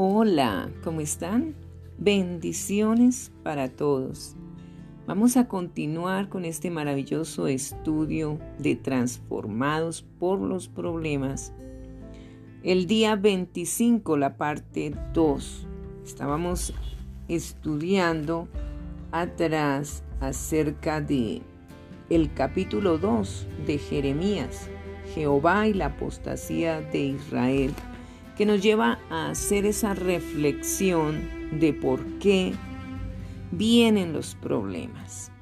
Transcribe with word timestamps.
Hola, 0.00 0.70
¿cómo 0.84 1.00
están? 1.00 1.56
Bendiciones 1.98 3.32
para 3.42 3.68
todos. 3.68 4.36
Vamos 5.08 5.36
a 5.36 5.48
continuar 5.48 6.28
con 6.28 6.44
este 6.44 6.70
maravilloso 6.70 7.48
estudio 7.48 8.38
de 8.60 8.76
transformados 8.76 10.02
por 10.20 10.38
los 10.38 10.68
problemas. 10.68 11.52
El 12.62 12.86
día 12.86 13.16
25, 13.16 14.16
la 14.16 14.36
parte 14.36 14.94
2. 15.14 15.66
Estábamos 16.04 16.72
estudiando 17.26 18.46
atrás 19.10 20.04
acerca 20.20 21.00
de 21.00 21.42
el 22.08 22.32
capítulo 22.34 22.98
2 22.98 23.48
de 23.66 23.78
Jeremías, 23.78 24.70
Jehová 25.12 25.66
y 25.66 25.74
la 25.74 25.86
apostasía 25.86 26.82
de 26.82 27.00
Israel 27.00 27.74
que 28.38 28.46
nos 28.46 28.62
lleva 28.62 29.00
a 29.10 29.30
hacer 29.30 29.66
esa 29.66 29.94
reflexión 29.94 31.28
de 31.58 31.72
por 31.72 32.04
qué 32.20 32.54
vienen 33.50 34.12
los 34.12 34.36
problemas. 34.36 35.32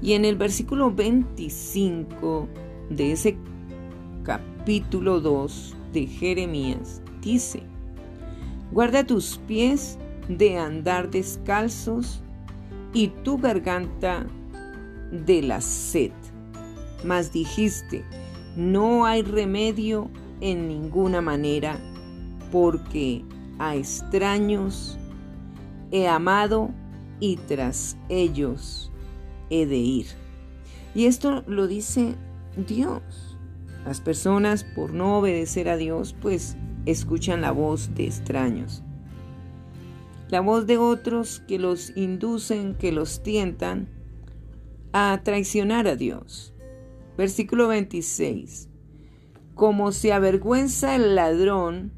Y 0.00 0.14
en 0.14 0.24
el 0.24 0.36
versículo 0.36 0.90
25 0.90 2.48
de 2.88 3.12
ese 3.12 3.36
capítulo 4.22 5.20
2 5.20 5.76
de 5.92 6.06
Jeremías 6.06 7.02
dice, 7.20 7.64
guarda 8.72 9.06
tus 9.06 9.38
pies 9.46 9.98
de 10.26 10.56
andar 10.56 11.10
descalzos 11.10 12.22
y 12.94 13.08
tu 13.08 13.36
garganta 13.36 14.26
de 15.12 15.42
la 15.42 15.60
sed. 15.60 16.12
Mas 17.04 17.30
dijiste, 17.30 18.06
no 18.56 19.04
hay 19.04 19.20
remedio 19.20 20.10
en 20.40 20.68
ninguna 20.68 21.20
manera, 21.20 21.78
porque 22.50 23.24
a 23.58 23.76
extraños 23.76 24.98
he 25.90 26.08
amado 26.08 26.70
y 27.20 27.36
tras 27.36 27.96
ellos 28.08 28.90
he 29.50 29.66
de 29.66 29.76
ir. 29.76 30.06
Y 30.94 31.06
esto 31.06 31.44
lo 31.46 31.66
dice 31.66 32.14
Dios. 32.56 33.02
Las 33.84 34.00
personas 34.00 34.64
por 34.64 34.92
no 34.92 35.18
obedecer 35.18 35.68
a 35.68 35.76
Dios, 35.76 36.14
pues 36.20 36.56
escuchan 36.86 37.40
la 37.40 37.52
voz 37.52 37.94
de 37.94 38.06
extraños. 38.06 38.82
La 40.28 40.40
voz 40.40 40.66
de 40.66 40.78
otros 40.78 41.42
que 41.46 41.58
los 41.58 41.96
inducen, 41.96 42.74
que 42.74 42.92
los 42.92 43.22
tientan 43.22 43.88
a 44.92 45.20
traicionar 45.24 45.86
a 45.86 45.96
Dios. 45.96 46.54
Versículo 47.16 47.68
26 47.68 48.69
como 49.60 49.92
se 49.92 50.14
avergüenza 50.14 50.96
el 50.96 51.16
ladrón 51.16 51.92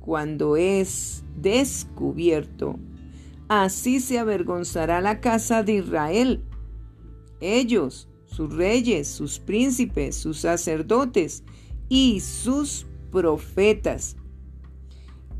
cuando 0.00 0.58
es 0.58 1.24
descubierto, 1.34 2.78
así 3.48 4.00
se 4.00 4.18
avergonzará 4.18 5.00
la 5.00 5.22
casa 5.22 5.62
de 5.62 5.76
Israel. 5.76 6.44
Ellos, 7.40 8.10
sus 8.26 8.54
reyes, 8.54 9.08
sus 9.08 9.38
príncipes, 9.38 10.14
sus 10.14 10.40
sacerdotes 10.40 11.42
y 11.88 12.20
sus 12.20 12.86
profetas, 13.10 14.18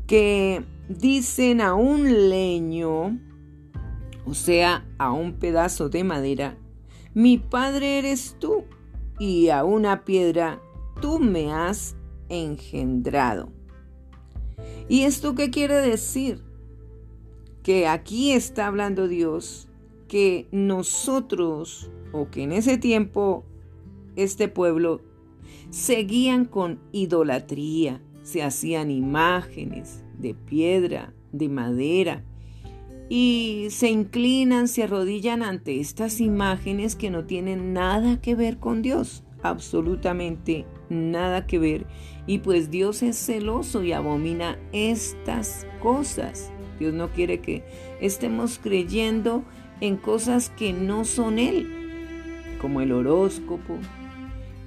que 0.07 0.65
dicen 0.89 1.61
a 1.61 1.75
un 1.75 2.29
leño, 2.31 3.19
o 4.25 4.33
sea, 4.33 4.83
a 4.97 5.11
un 5.11 5.33
pedazo 5.33 5.89
de 5.89 6.03
madera, 6.03 6.57
mi 7.13 7.37
padre 7.37 7.99
eres 7.99 8.35
tú, 8.39 8.63
y 9.19 9.49
a 9.49 9.63
una 9.63 10.05
piedra, 10.05 10.59
tú 11.01 11.19
me 11.19 11.51
has 11.51 11.95
engendrado. 12.29 13.49
¿Y 14.87 15.01
esto 15.01 15.35
qué 15.35 15.49
quiere 15.49 15.75
decir? 15.75 16.43
Que 17.63 17.87
aquí 17.87 18.31
está 18.31 18.67
hablando 18.67 19.07
Dios 19.07 19.67
que 20.07 20.47
nosotros, 20.51 21.91
o 22.13 22.29
que 22.29 22.43
en 22.43 22.53
ese 22.53 22.77
tiempo 22.77 23.43
este 24.15 24.47
pueblo, 24.47 25.01
seguían 25.69 26.45
con 26.45 26.79
idolatría, 26.91 28.01
se 28.23 28.43
hacían 28.43 28.89
imágenes 28.89 30.03
de 30.17 30.33
piedra, 30.33 31.13
de 31.31 31.49
madera, 31.49 32.23
y 33.09 33.67
se 33.69 33.89
inclinan, 33.89 34.67
se 34.67 34.83
arrodillan 34.83 35.43
ante 35.43 35.79
estas 35.79 36.19
imágenes 36.19 36.95
que 36.95 37.09
no 37.09 37.25
tienen 37.25 37.73
nada 37.73 38.21
que 38.21 38.35
ver 38.35 38.57
con 38.57 38.81
Dios 38.81 39.23
absolutamente 39.43 40.65
nada 40.89 41.45
que 41.45 41.59
ver. 41.59 41.85
Y 42.25 42.39
pues 42.39 42.69
Dios 42.69 43.03
es 43.03 43.17
celoso 43.17 43.83
y 43.83 43.93
abomina 43.93 44.57
estas 44.71 45.65
cosas. 45.81 46.51
Dios 46.79 46.93
no 46.93 47.09
quiere 47.09 47.39
que 47.39 47.63
estemos 48.01 48.59
creyendo 48.61 49.43
en 49.81 49.97
cosas 49.97 50.49
que 50.49 50.73
no 50.73 51.05
son 51.05 51.39
Él, 51.39 51.67
como 52.61 52.81
el 52.81 52.91
horóscopo, 52.91 53.77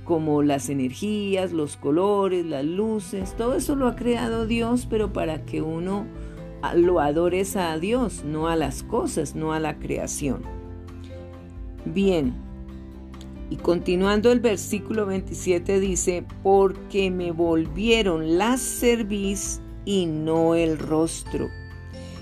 como 0.04 0.42
las 0.42 0.69
energías, 0.70 1.53
los 1.53 1.76
colores, 1.76 2.44
las 2.44 2.64
luces, 2.64 3.34
todo 3.36 3.54
eso 3.54 3.76
lo 3.76 3.86
ha 3.86 3.97
creado 3.97 4.47
Dios, 4.47 4.86
pero 4.88 5.12
para 5.12 5.44
que 5.44 5.62
uno 5.62 6.06
lo 6.75 7.00
adores 7.00 7.56
a 7.56 7.78
Dios, 7.78 8.25
no 8.25 8.48
a 8.48 8.56
las 8.56 8.82
cosas, 8.82 9.34
no 9.34 9.53
a 9.53 9.60
la 9.60 9.78
creación. 9.78 10.42
Bien, 11.84 12.34
y 13.50 13.56
continuando 13.56 14.31
el 14.31 14.38
versículo 14.38 15.06
27 15.06 15.81
dice, 15.81 16.25
porque 16.44 17.11
me 17.11 17.33
volvieron 17.33 18.38
la 18.38 18.56
cerviz 18.56 19.61
y 19.84 20.06
no 20.06 20.55
el 20.55 20.78
rostro. 20.78 21.49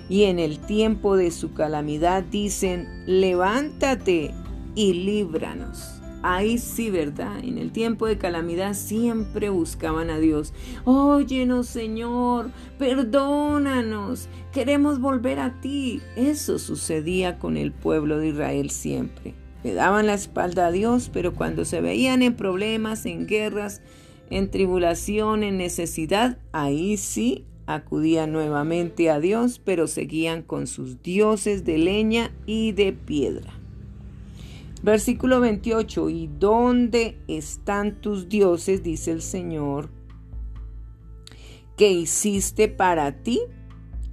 Y 0.09 0.25
en 0.25 0.39
el 0.39 0.59
tiempo 0.59 1.17
de 1.17 1.31
su 1.31 1.53
calamidad 1.53 2.23
dicen, 2.23 2.89
levántate 3.07 4.35
y 4.75 4.95
líbranos. 4.95 6.01
Ahí 6.23 6.57
sí, 6.57 6.91
¿verdad? 6.91 7.39
En 7.45 7.59
el 7.59 7.73
tiempo 7.73 8.07
de 8.07 8.17
calamidad 8.17 8.73
siempre 8.73 9.51
buscaban 9.51 10.09
a 10.09 10.19
Dios. 10.19 10.55
Óyenos, 10.85 11.69
Señor, 11.69 12.51
perdónanos, 12.79 14.29
queremos 14.51 14.99
volver 14.99 15.39
a 15.41 15.61
ti. 15.61 16.01
Eso 16.17 16.59
sucedía 16.59 17.39
con 17.39 17.59
el 17.59 17.71
pueblo 17.71 18.19
de 18.19 18.29
Israel 18.29 18.71
siempre. 18.71 19.35
Le 19.65 19.75
daban 19.75 20.07
la 20.07 20.15
espalda 20.15 20.69
a 20.69 20.73
Dios, 20.73 21.11
pero 21.13 21.35
cuando 21.35 21.65
se 21.65 21.81
veían 21.81 22.23
en 22.23 22.35
problemas, 22.35 23.07
en 23.07 23.27
guerras, 23.27 23.83
en 24.31 24.51
tribulación, 24.51 25.43
en 25.43 25.57
necesidad, 25.57 26.39
ahí 26.53 26.97
sí 26.97 27.45
acudían 27.67 28.33
nuevamente 28.33 29.11
a 29.11 29.21
Dios, 29.21 29.61
pero 29.63 29.87
seguían 29.87 30.43
con 30.43 30.67
sus 30.67 31.03
dioses 31.03 31.65
de 31.65 31.79
leña 31.79 32.33
y 32.47 32.73
de 32.73 32.93
piedra. 32.93 33.53
Versículo 34.83 35.41
28, 35.41 36.09
¿y 36.09 36.31
dónde 36.39 37.19
están 37.27 38.01
tus 38.01 38.29
dioses? 38.29 38.83
dice 38.83 39.11
el 39.11 39.23
Señor, 39.23 39.91
que 41.77 41.91
hiciste 41.91 42.69
para 42.69 43.23
ti. 43.23 43.41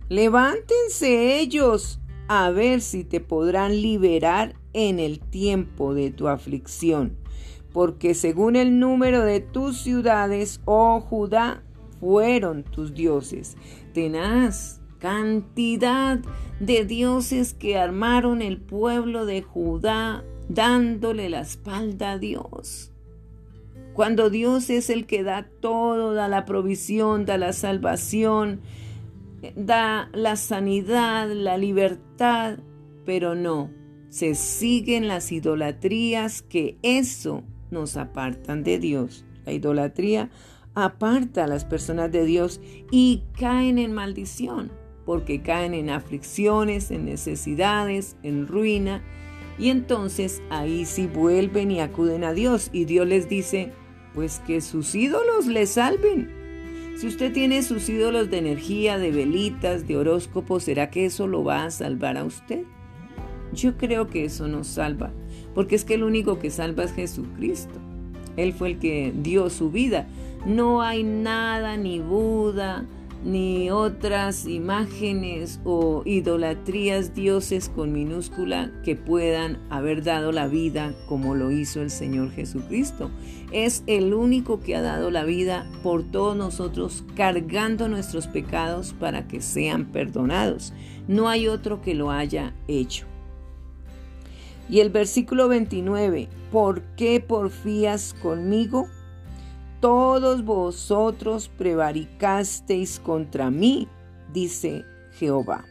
Levántense 0.09 1.39
ellos 1.39 1.99
a 2.27 2.49
ver 2.49 2.81
si 2.81 3.03
te 3.03 3.21
podrán 3.21 3.81
liberar 3.81 4.55
en 4.75 4.99
el 4.99 5.21
tiempo 5.21 5.93
de 5.93 6.11
tu 6.11 6.27
aflicción, 6.27 7.15
porque 7.71 8.13
según 8.13 8.57
el 8.57 8.77
número 8.77 9.23
de 9.23 9.39
tus 9.39 9.77
ciudades, 9.77 10.59
oh 10.65 10.99
Judá, 10.99 11.63
fueron 12.01 12.63
tus 12.63 12.93
dioses. 12.93 13.55
Tenaz 13.93 14.81
cantidad 14.99 16.19
de 16.59 16.83
dioses 16.83 17.53
que 17.53 17.77
armaron 17.77 18.41
el 18.41 18.57
pueblo 18.57 19.25
de 19.25 19.41
Judá 19.41 20.25
dándole 20.49 21.29
la 21.29 21.39
espalda 21.39 22.11
a 22.11 22.17
Dios. 22.17 22.91
Cuando 23.93 24.29
Dios 24.29 24.69
es 24.69 24.89
el 24.89 25.05
que 25.05 25.23
da 25.23 25.47
todo, 25.61 26.13
da 26.13 26.27
la 26.27 26.43
provisión, 26.43 27.25
da 27.25 27.37
la 27.37 27.53
salvación, 27.53 28.59
da 29.55 30.09
la 30.11 30.35
sanidad, 30.35 31.31
la 31.31 31.57
libertad, 31.57 32.57
pero 33.05 33.35
no, 33.35 33.69
se 34.15 34.33
siguen 34.33 35.09
las 35.09 35.33
idolatrías 35.33 36.41
que 36.41 36.77
eso 36.83 37.43
nos 37.69 37.97
apartan 37.97 38.63
de 38.63 38.79
Dios. 38.79 39.25
La 39.45 39.51
idolatría 39.51 40.29
aparta 40.73 41.43
a 41.43 41.47
las 41.47 41.65
personas 41.65 42.13
de 42.13 42.23
Dios 42.23 42.61
y 42.91 43.23
caen 43.37 43.77
en 43.77 43.91
maldición, 43.91 44.71
porque 45.05 45.41
caen 45.41 45.73
en 45.73 45.89
aflicciones, 45.89 46.91
en 46.91 47.03
necesidades, 47.03 48.15
en 48.23 48.47
ruina, 48.47 49.03
y 49.59 49.67
entonces 49.67 50.41
ahí 50.49 50.85
sí 50.85 51.07
vuelven 51.07 51.69
y 51.69 51.81
acuden 51.81 52.23
a 52.23 52.31
Dios 52.31 52.69
y 52.71 52.85
Dios 52.85 53.05
les 53.05 53.27
dice, 53.27 53.73
pues 54.13 54.39
que 54.47 54.61
sus 54.61 54.95
ídolos 54.95 55.45
les 55.45 55.71
salven. 55.71 56.31
Si 56.95 57.07
usted 57.07 57.33
tiene 57.33 57.63
sus 57.63 57.89
ídolos 57.89 58.29
de 58.29 58.37
energía, 58.37 58.97
de 58.97 59.11
velitas, 59.11 59.85
de 59.85 59.97
horóscopo, 59.97 60.61
¿será 60.61 60.89
que 60.89 61.05
eso 61.05 61.27
lo 61.27 61.43
va 61.43 61.65
a 61.65 61.69
salvar 61.69 62.15
a 62.15 62.23
usted? 62.23 62.63
Yo 63.55 63.77
creo 63.77 64.07
que 64.09 64.25
eso 64.25 64.47
nos 64.47 64.67
salva, 64.67 65.11
porque 65.53 65.75
es 65.75 65.85
que 65.85 65.95
el 65.95 66.03
único 66.03 66.39
que 66.39 66.51
salva 66.51 66.83
es 66.83 66.93
Jesucristo. 66.93 67.79
Él 68.37 68.53
fue 68.53 68.71
el 68.71 68.79
que 68.79 69.13
dio 69.15 69.49
su 69.49 69.71
vida. 69.71 70.07
No 70.45 70.81
hay 70.81 71.03
nada, 71.03 71.77
ni 71.77 71.99
Buda, 71.99 72.85
ni 73.25 73.71
otras 73.71 74.45
imágenes 74.45 75.59
o 75.63 76.03
idolatrías 76.05 77.15
dioses 77.15 77.69
con 77.69 77.91
minúscula 77.91 78.71
que 78.83 78.95
puedan 78.95 79.57
haber 79.71 80.03
dado 80.03 80.31
la 80.31 80.47
vida 80.47 80.93
como 81.07 81.33
lo 81.33 81.49
hizo 81.49 81.81
el 81.81 81.89
Señor 81.89 82.31
Jesucristo. 82.31 83.09
Es 83.51 83.83
el 83.87 84.13
único 84.13 84.59
que 84.59 84.75
ha 84.75 84.81
dado 84.81 85.09
la 85.09 85.23
vida 85.23 85.65
por 85.81 86.03
todos 86.03 86.37
nosotros 86.37 87.03
cargando 87.15 87.87
nuestros 87.87 88.27
pecados 88.27 88.93
para 88.93 89.27
que 89.27 89.41
sean 89.41 89.85
perdonados. 89.85 90.71
No 91.07 91.27
hay 91.27 91.47
otro 91.47 91.81
que 91.81 91.95
lo 91.95 92.11
haya 92.11 92.53
hecho. 92.67 93.07
Y 94.69 94.79
el 94.79 94.89
versículo 94.89 95.47
29, 95.47 96.27
¿por 96.51 96.81
qué 96.95 97.19
porfías 97.19 98.13
conmigo? 98.13 98.87
Todos 99.79 100.43
vosotros 100.43 101.49
prevaricasteis 101.49 102.99
contra 102.99 103.51
mí, 103.51 103.87
dice 104.33 104.83
Jehová. 105.13 105.65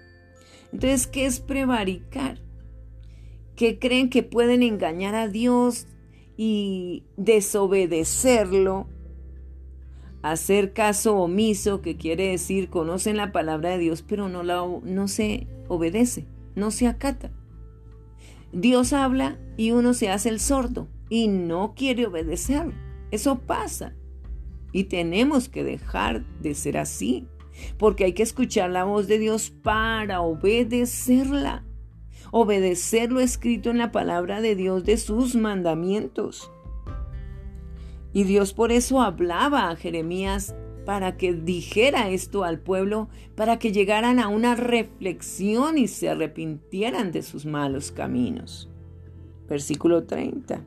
Entonces, 0.72 1.06
¿qué 1.06 1.26
es 1.26 1.40
prevaricar? 1.40 2.38
¿Qué 3.56 3.78
creen 3.78 4.10
que 4.10 4.22
pueden 4.22 4.62
engañar 4.62 5.14
a 5.14 5.28
Dios 5.28 5.86
y 6.36 7.04
desobedecerlo, 7.16 8.88
hacer 10.22 10.72
caso 10.72 11.16
omiso, 11.16 11.80
que 11.80 11.96
quiere 11.96 12.28
decir 12.30 12.70
conocen 12.70 13.16
la 13.16 13.30
palabra 13.32 13.70
de 13.70 13.78
Dios, 13.78 14.02
pero 14.02 14.28
no, 14.28 14.42
la, 14.42 14.64
no 14.82 15.08
se 15.08 15.46
obedece, 15.68 16.26
no 16.54 16.70
se 16.70 16.86
acata. 16.86 17.30
Dios 18.54 18.92
habla 18.92 19.38
y 19.56 19.72
uno 19.72 19.94
se 19.94 20.10
hace 20.10 20.28
el 20.28 20.38
sordo 20.38 20.88
y 21.08 21.28
no 21.28 21.74
quiere 21.74 22.06
obedecer. 22.06 22.72
Eso 23.10 23.40
pasa. 23.40 23.94
Y 24.72 24.84
tenemos 24.84 25.48
que 25.48 25.64
dejar 25.64 26.24
de 26.40 26.54
ser 26.54 26.78
así, 26.78 27.26
porque 27.78 28.04
hay 28.04 28.12
que 28.12 28.22
escuchar 28.22 28.70
la 28.70 28.84
voz 28.84 29.06
de 29.06 29.18
Dios 29.18 29.50
para 29.50 30.20
obedecerla. 30.20 31.64
Obedecer 32.30 33.12
lo 33.12 33.20
escrito 33.20 33.70
en 33.70 33.78
la 33.78 33.92
palabra 33.92 34.40
de 34.40 34.56
Dios 34.56 34.84
de 34.84 34.96
sus 34.96 35.36
mandamientos. 35.36 36.50
Y 38.12 38.24
Dios 38.24 38.54
por 38.54 38.72
eso 38.72 39.00
hablaba 39.00 39.68
a 39.68 39.76
Jeremías 39.76 40.54
para 40.84 41.16
que 41.16 41.32
dijera 41.32 42.10
esto 42.10 42.44
al 42.44 42.58
pueblo, 42.58 43.08
para 43.34 43.58
que 43.58 43.72
llegaran 43.72 44.18
a 44.18 44.28
una 44.28 44.54
reflexión 44.54 45.78
y 45.78 45.88
se 45.88 46.10
arrepintieran 46.10 47.12
de 47.12 47.22
sus 47.22 47.46
malos 47.46 47.90
caminos. 47.90 48.68
Versículo 49.48 50.04
30. 50.04 50.62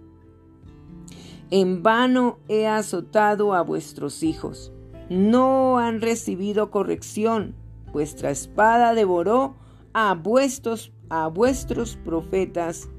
En 1.49 1.81
vano 1.81 2.39
he 2.49 2.67
azotado 2.67 3.53
a 3.53 3.61
vuestros 3.61 4.23
hijos. 4.23 4.73
No 5.09 5.79
han 5.79 6.01
recibido 6.01 6.71
corrección. 6.71 7.55
Vuestra 7.93 8.31
espada 8.31 8.93
devoró 8.93 9.55
a 9.93 10.13
vuestros, 10.13 10.91
a 11.09 11.27
vuestros 11.27 11.95
profetas 11.95 12.89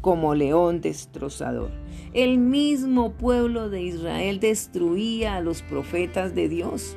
como 0.00 0.34
león 0.34 0.80
destrozador. 0.80 1.70
El 2.12 2.38
mismo 2.38 3.12
pueblo 3.12 3.70
de 3.70 3.82
Israel 3.82 4.40
destruía 4.40 5.36
a 5.36 5.40
los 5.40 5.62
profetas 5.62 6.34
de 6.34 6.48
Dios. 6.48 6.96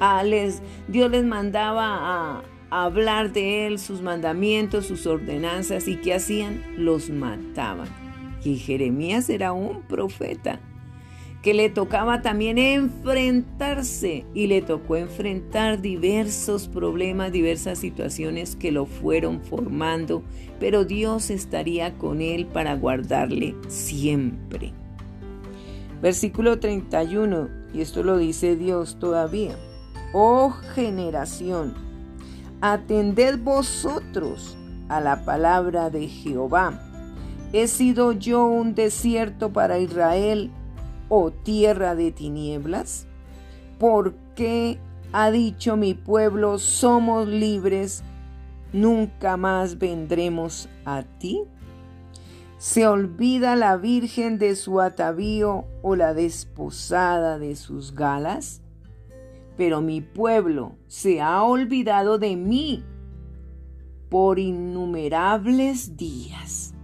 A 0.00 0.22
les, 0.22 0.62
Dios 0.88 1.10
les 1.10 1.24
mandaba 1.24 2.38
a, 2.38 2.42
hablar 2.70 3.32
de 3.32 3.66
él, 3.66 3.78
sus 3.78 4.02
mandamientos, 4.02 4.86
sus 4.86 5.06
ordenanzas, 5.06 5.88
y 5.88 5.96
¿qué 5.96 6.14
hacían? 6.14 6.62
Los 6.76 7.10
mataban. 7.10 7.88
Y 8.44 8.56
Jeremías 8.56 9.30
era 9.30 9.52
un 9.52 9.82
profeta 9.82 10.60
que 11.46 11.54
le 11.54 11.70
tocaba 11.70 12.22
también 12.22 12.58
enfrentarse 12.58 14.26
y 14.34 14.48
le 14.48 14.62
tocó 14.62 14.96
enfrentar 14.96 15.80
diversos 15.80 16.66
problemas, 16.66 17.30
diversas 17.30 17.78
situaciones 17.78 18.56
que 18.56 18.72
lo 18.72 18.84
fueron 18.84 19.40
formando, 19.40 20.24
pero 20.58 20.84
Dios 20.84 21.30
estaría 21.30 21.96
con 21.98 22.20
él 22.20 22.46
para 22.46 22.74
guardarle 22.74 23.54
siempre. 23.68 24.72
Versículo 26.02 26.58
31, 26.58 27.48
y 27.72 27.80
esto 27.80 28.02
lo 28.02 28.18
dice 28.18 28.56
Dios 28.56 28.96
todavía. 28.98 29.54
Oh 30.12 30.50
generación, 30.50 31.74
atended 32.60 33.38
vosotros 33.38 34.58
a 34.88 35.00
la 35.00 35.24
palabra 35.24 35.90
de 35.90 36.08
Jehová. 36.08 36.82
He 37.52 37.68
sido 37.68 38.10
yo 38.10 38.46
un 38.46 38.74
desierto 38.74 39.52
para 39.52 39.78
Israel 39.78 40.50
oh 41.08 41.30
tierra 41.30 41.94
de 41.94 42.12
tinieblas? 42.12 43.06
¿Por 43.78 44.14
qué 44.34 44.78
ha 45.12 45.30
dicho 45.30 45.76
mi 45.76 45.94
pueblo, 45.94 46.58
somos 46.58 47.28
libres, 47.28 48.02
nunca 48.72 49.36
más 49.36 49.78
vendremos 49.78 50.68
a 50.84 51.02
ti? 51.02 51.44
¿Se 52.58 52.86
olvida 52.86 53.54
la 53.54 53.76
virgen 53.76 54.38
de 54.38 54.56
su 54.56 54.80
atavío 54.80 55.66
o 55.82 55.94
la 55.94 56.14
desposada 56.14 57.38
de 57.38 57.54
sus 57.54 57.94
galas? 57.94 58.62
Pero 59.56 59.82
mi 59.82 60.00
pueblo 60.00 60.76
se 60.86 61.20
ha 61.20 61.42
olvidado 61.42 62.18
de 62.18 62.36
mí 62.36 62.82
por 64.08 64.38
innumerables 64.38 65.96
días. 65.96 66.74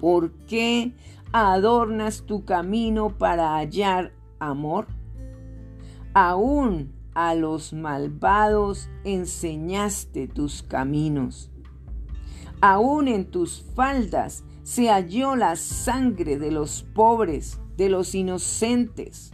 ¿Por 0.00 0.32
qué 0.46 0.92
adornas 1.32 2.22
tu 2.26 2.44
camino 2.44 3.10
para 3.18 3.56
hallar 3.56 4.12
amor? 4.38 4.86
Aún 6.14 6.92
a 7.14 7.34
los 7.34 7.72
malvados 7.72 8.88
enseñaste 9.04 10.28
tus 10.28 10.62
caminos. 10.62 11.50
Aún 12.60 13.08
en 13.08 13.30
tus 13.30 13.62
faldas 13.74 14.44
se 14.62 14.88
halló 14.88 15.36
la 15.36 15.56
sangre 15.56 16.38
de 16.38 16.50
los 16.50 16.82
pobres, 16.82 17.60
de 17.76 17.88
los 17.88 18.14
inocentes. 18.14 19.32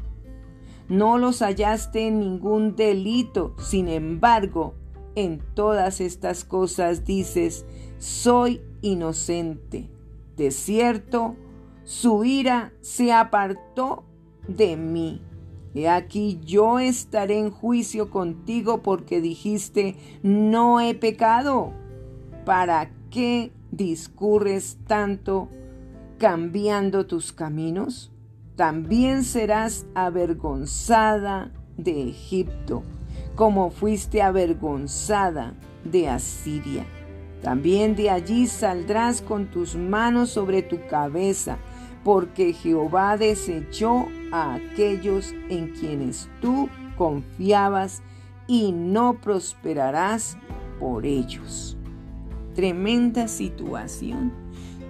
No 0.88 1.16
los 1.18 1.40
hallaste 1.40 2.06
en 2.06 2.20
ningún 2.20 2.76
delito, 2.76 3.54
sin 3.58 3.88
embargo, 3.88 4.74
en 5.14 5.40
todas 5.54 6.00
estas 6.00 6.44
cosas 6.44 7.04
dices, 7.04 7.64
soy 7.98 8.60
inocente. 8.82 9.90
De 10.36 10.50
cierto, 10.50 11.36
su 11.84 12.24
ira 12.24 12.72
se 12.80 13.12
apartó 13.12 14.04
de 14.48 14.76
mí. 14.76 15.20
He 15.74 15.88
aquí 15.88 16.40
yo 16.44 16.78
estaré 16.78 17.38
en 17.38 17.50
juicio 17.50 18.10
contigo 18.10 18.82
porque 18.82 19.20
dijiste, 19.20 19.96
no 20.22 20.80
he 20.80 20.94
pecado. 20.94 21.72
¿Para 22.44 22.90
qué 23.10 23.52
discurres 23.70 24.78
tanto 24.86 25.48
cambiando 26.18 27.06
tus 27.06 27.32
caminos? 27.32 28.12
También 28.56 29.24
serás 29.24 29.84
avergonzada 29.94 31.52
de 31.76 32.08
Egipto, 32.08 32.84
como 33.34 33.70
fuiste 33.70 34.22
avergonzada 34.22 35.54
de 35.84 36.08
Asiria. 36.08 36.86
También 37.42 37.96
de 37.96 38.10
allí 38.10 38.46
saldrás 38.46 39.20
con 39.20 39.50
tus 39.50 39.74
manos 39.74 40.30
sobre 40.30 40.62
tu 40.62 40.86
cabeza 40.86 41.58
porque 42.04 42.52
Jehová 42.52 43.16
desechó 43.16 44.06
a 44.30 44.54
aquellos 44.54 45.34
en 45.48 45.68
quienes 45.68 46.28
tú 46.40 46.68
confiabas 46.96 48.02
y 48.46 48.72
no 48.72 49.14
prosperarás 49.14 50.36
por 50.78 51.06
ellos. 51.06 51.76
Tremenda 52.54 53.26
situación. 53.26 54.32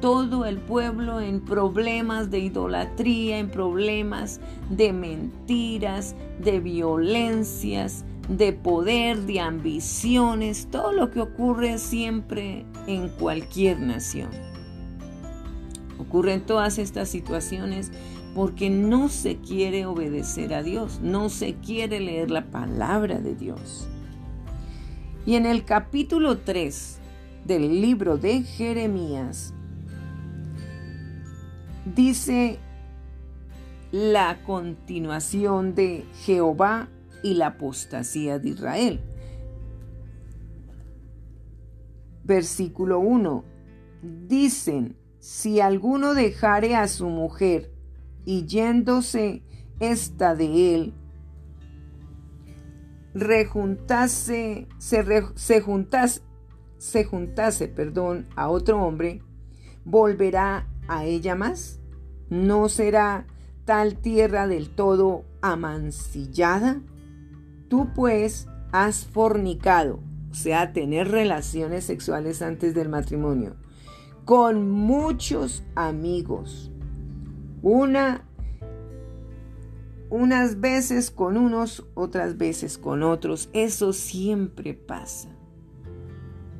Todo 0.01 0.45
el 0.45 0.59
pueblo 0.59 1.21
en 1.21 1.41
problemas 1.41 2.31
de 2.31 2.41
idolatría, 2.41 3.39
en 3.39 3.49
problemas 3.49 4.41
de 4.69 4.93
mentiras, 4.93 6.15
de 6.41 6.61
violencias, 6.61 8.05
de 8.29 8.53
poder, 8.53 9.21
de 9.21 9.41
ambiciones, 9.41 10.69
todo 10.71 10.93
lo 10.93 11.11
que 11.11 11.21
ocurre 11.21 11.79
siempre 11.79 12.67
en 12.87 13.09
cualquier 13.09 13.79
nación. 13.81 14.29
Ocurren 15.99 16.45
todas 16.45 16.79
estas 16.79 17.09
situaciones 17.09 17.91
porque 18.35 18.69
no 18.69 19.09
se 19.09 19.37
quiere 19.37 19.87
obedecer 19.87 20.55
a 20.55 20.63
Dios, 20.63 21.01
no 21.01 21.29
se 21.29 21.55
quiere 21.55 22.01
leer 22.01 22.31
la 22.31 22.51
palabra 22.51 23.21
de 23.21 23.35
Dios. 23.35 23.89
Y 25.25 25.37
en 25.37 25.47
el 25.47 25.65
capítulo 25.65 26.39
3 26.39 26.99
del 27.47 27.81
libro 27.81 28.19
de 28.19 28.43
Jeremías 28.43 29.55
dice 31.95 32.59
la 33.93 34.43
continuación 34.43 35.75
de 35.75 36.05
Jehová 36.25 36.89
y 37.23 37.35
la 37.35 37.49
apostasía 37.49 38.39
de 38.39 38.51
Israel. 38.51 39.01
Versículo 42.25 42.99
1. 42.99 43.45
Dicen, 44.27 44.97
si 45.25 45.59
alguno 45.59 46.13
dejare 46.13 46.77
a 46.77 46.87
su 46.87 47.09
mujer 47.09 47.73
y 48.27 48.45
yéndose 48.45 49.43
esta 49.81 50.35
de 50.35 50.75
él, 50.75 50.95
rejuntase, 53.15 54.69
se, 54.77 55.63
juntase, 55.63 56.21
se 56.77 57.05
juntase, 57.05 57.69
perdón, 57.69 58.27
a 58.37 58.51
otro 58.51 58.85
hombre, 58.85 59.23
¿volverá 59.87 60.69
a 60.89 61.07
ella 61.07 61.35
más? 61.35 61.81
¿No 62.29 62.69
será 62.69 63.27
tal 63.65 63.97
tierra 63.97 64.47
del 64.47 64.69
todo 64.69 65.25
amancillada? 65.41 66.83
Tú 67.69 67.89
pues 67.95 68.47
has 68.73 69.07
fornicado, 69.07 70.01
o 70.31 70.35
sea, 70.35 70.75
tener 70.75 71.09
relaciones 71.09 71.85
sexuales 71.85 72.43
antes 72.43 72.75
del 72.75 72.91
matrimonio, 72.91 73.57
con 74.25 74.71
muchos 74.71 75.65
amigos. 75.75 76.71
Una 77.63 78.25
unas 80.11 80.61
veces 80.61 81.11
con 81.11 81.37
unos, 81.37 81.85
otras 81.95 82.37
veces 82.39 82.79
con 82.79 83.03
otros. 83.03 83.49
Eso 83.53 83.93
siempre 83.93 84.75
pasa. 84.75 85.29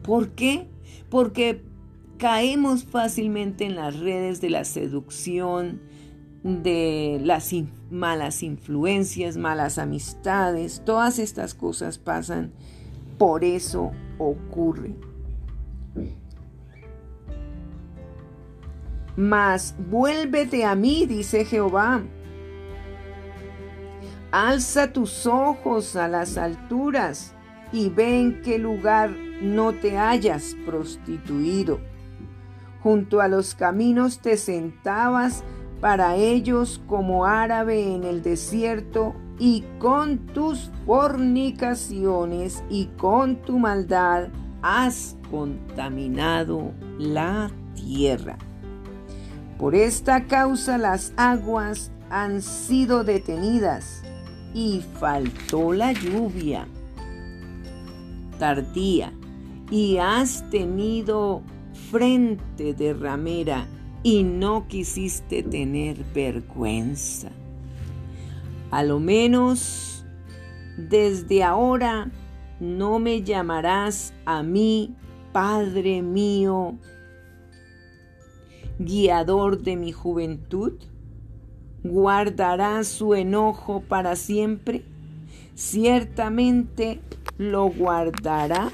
¿Por 0.03 0.31
qué? 0.31 0.69
Porque 1.09 1.63
caemos 2.19 2.85
fácilmente 2.85 3.65
en 3.65 3.77
las 3.77 3.99
redes 4.01 4.41
de 4.41 4.51
la 4.51 4.65
seducción, 4.65 5.81
de 6.43 7.21
las 7.23 7.55
malas 7.91 8.43
influencias, 8.43 9.37
malas 9.37 9.79
amistades. 9.79 10.83
Todas 10.85 11.19
estas 11.19 11.55
cosas 11.55 11.99
pasan. 11.99 12.53
Por 13.19 13.45
eso 13.45 13.93
ocurre. 14.19 14.97
Mas 19.17 19.75
vuélvete 19.91 20.65
a 20.65 20.75
mí, 20.75 21.07
dice 21.07 21.45
Jehová, 21.45 22.03
Alza 24.33 24.93
tus 24.93 25.27
ojos 25.27 25.95
a 25.95 26.09
las 26.09 26.37
alturas 26.37 27.35
y 27.73 27.89
ve 27.89 28.21
en 28.21 28.43
qué 28.43 28.59
lugar 28.59 29.11
no 29.41 29.73
te 29.73 29.97
hayas 29.97 30.57
prostituido. 30.67 31.79
Junto 32.83 33.21
a 33.21 33.29
los 33.29 33.55
caminos 33.55 34.19
te 34.19 34.37
sentabas 34.37 35.45
para 35.81 36.17
ellos 36.17 36.83
como 36.89 37.27
árabe 37.27 37.95
en 37.95 38.03
el 38.03 38.23
desierto 38.23 39.15
y 39.39 39.65
con 39.79 40.19
tus 40.27 40.73
fornicaciones 40.85 42.65
y 42.69 42.87
con 42.97 43.37
tu 43.37 43.61
maldad 43.61 44.31
has 44.63 45.17
contaminado 45.31 46.73
la 46.99 47.53
tierra. 47.77 48.37
Por 49.65 49.75
esta 49.75 50.27
causa 50.27 50.77
las 50.77 51.15
aguas 51.17 51.91
han 52.11 52.43
sido 52.43 53.03
detenidas 53.03 54.03
y 54.53 54.83
faltó 55.01 55.73
la 55.73 55.93
lluvia 55.93 56.69
tardía 58.39 59.15
y 59.71 59.97
has 59.97 60.51
tenido 60.51 61.41
frente 61.91 62.75
de 62.75 62.93
ramera 62.93 63.67
y 64.03 64.23
no 64.23 64.69
quisiste 64.69 65.43
tener 65.43 65.97
vergüenza. 66.13 67.31
A 68.71 68.83
lo 68.83 69.01
menos 69.01 70.05
desde 70.77 71.43
ahora 71.43 72.11
no 72.61 72.99
me 72.99 73.23
llamarás 73.23 74.13
a 74.27 74.43
mí, 74.43 74.95
Padre 75.33 76.03
mío, 76.03 76.77
guiador 78.79 79.63
de 79.63 79.77
mi 79.77 79.93
juventud 79.93 80.73
guardará 81.83 82.83
su 82.85 83.15
enojo 83.15 83.83
para 83.83 84.17
siempre? 84.17 84.85
Ciertamente 85.55 87.01
lo 87.39 87.69
guardará. 87.69 88.73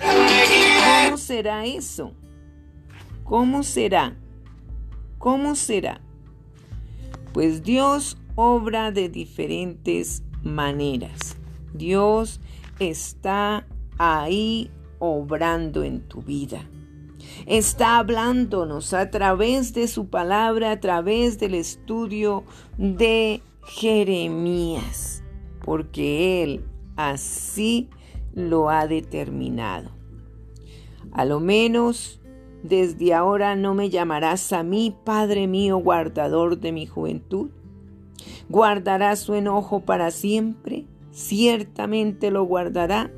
¿Cómo 0.00 1.16
será 1.16 1.64
eso? 1.64 2.12
¿Cómo 3.24 3.62
será? 3.62 4.16
¿Cómo 5.18 5.54
será? 5.54 6.00
Pues 7.32 7.62
Dios 7.62 8.16
obra 8.36 8.92
de 8.92 9.08
diferentes 9.08 10.22
maneras. 10.42 11.36
Dios 11.74 12.40
está 12.78 13.66
ahí 13.98 14.70
obrando 15.00 15.82
en 15.82 16.02
tu 16.02 16.22
vida 16.22 16.64
está 17.46 17.98
hablándonos 17.98 18.94
a 18.94 19.10
través 19.10 19.74
de 19.74 19.88
su 19.88 20.08
palabra, 20.08 20.72
a 20.72 20.80
través 20.80 21.38
del 21.38 21.54
estudio 21.54 22.44
de 22.76 23.42
Jeremías, 23.64 25.22
porque 25.64 26.42
Él 26.42 26.64
así 26.96 27.88
lo 28.34 28.70
ha 28.70 28.86
determinado. 28.86 29.90
A 31.12 31.24
lo 31.24 31.40
menos 31.40 32.20
desde 32.62 33.14
ahora 33.14 33.54
no 33.56 33.74
me 33.74 33.88
llamarás 33.88 34.52
a 34.52 34.62
mí, 34.62 34.96
Padre 35.04 35.46
mío, 35.46 35.78
guardador 35.78 36.58
de 36.58 36.72
mi 36.72 36.86
juventud. 36.86 37.50
Guardarás 38.48 39.20
su 39.20 39.34
enojo 39.34 39.80
para 39.80 40.10
siempre, 40.10 40.86
ciertamente 41.12 42.30
lo 42.30 42.44
guardará. 42.44 43.12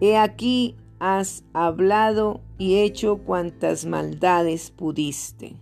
He 0.00 0.16
aquí 0.16 0.76
has 1.04 1.44
hablado 1.52 2.40
y 2.56 2.76
hecho 2.76 3.18
cuantas 3.18 3.84
maldades 3.84 4.70
pudiste. 4.70 5.54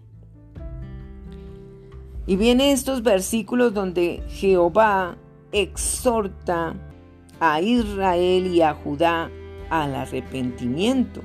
Y 2.29 2.37
vienen 2.37 2.69
estos 2.69 3.03
versículos 3.03 3.75
donde 3.75 4.23
Jehová 4.29 5.17
exhorta 5.51 6.75
a 7.41 7.61
Israel 7.61 8.47
y 8.47 8.63
a 8.63 8.75
Judá 8.75 9.33
al 9.69 9.97
arrepentimiento 9.97 11.23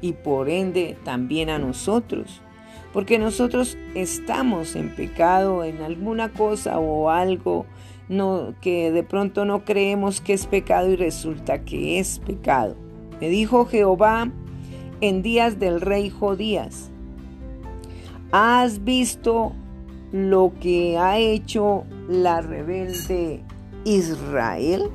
y 0.00 0.14
por 0.14 0.50
ende 0.50 0.98
también 1.04 1.48
a 1.48 1.60
nosotros, 1.60 2.40
porque 2.92 3.20
nosotros 3.20 3.78
estamos 3.94 4.74
en 4.74 4.92
pecado 4.92 5.62
en 5.62 5.82
alguna 5.82 6.32
cosa 6.32 6.80
o 6.80 7.10
algo 7.10 7.66
que 8.60 8.90
de 8.90 9.04
pronto 9.04 9.44
no 9.44 9.64
creemos 9.64 10.20
que 10.20 10.32
es 10.32 10.48
pecado 10.48 10.90
y 10.90 10.96
resulta 10.96 11.62
que 11.64 12.00
es 12.00 12.18
pecado. 12.18 12.81
Me 13.22 13.28
dijo 13.28 13.66
Jehová 13.66 14.32
en 15.00 15.22
días 15.22 15.60
del 15.60 15.80
rey 15.80 16.10
Jodías, 16.10 16.90
¿has 18.32 18.82
visto 18.82 19.52
lo 20.10 20.52
que 20.60 20.98
ha 20.98 21.18
hecho 21.20 21.84
la 22.08 22.40
rebelde 22.40 23.44
Israel? 23.84 24.90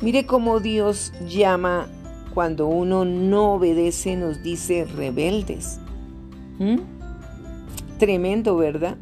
Mire 0.00 0.26
cómo 0.26 0.58
Dios 0.58 1.12
llama 1.28 1.86
cuando 2.34 2.66
uno 2.66 3.04
no 3.04 3.52
obedece, 3.52 4.16
nos 4.16 4.42
dice 4.42 4.86
rebeldes. 4.86 5.78
¿Mm? 6.58 6.78
Tremendo, 8.00 8.56
¿verdad? 8.56 8.96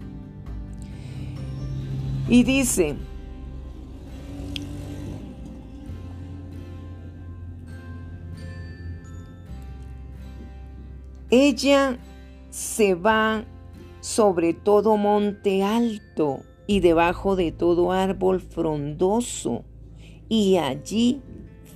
Y 2.29 2.43
dice, 2.43 2.97
Ella 11.31 11.99
se 12.51 12.95
va 12.95 13.45
sobre 14.01 14.55
todo 14.55 14.97
monte 14.97 15.63
alto 15.63 16.41
y 16.67 16.81
debajo 16.81 17.37
de 17.37 17.53
todo 17.53 17.93
árbol 17.93 18.41
frondoso 18.41 19.65
y 20.29 20.57
allí 20.57 21.21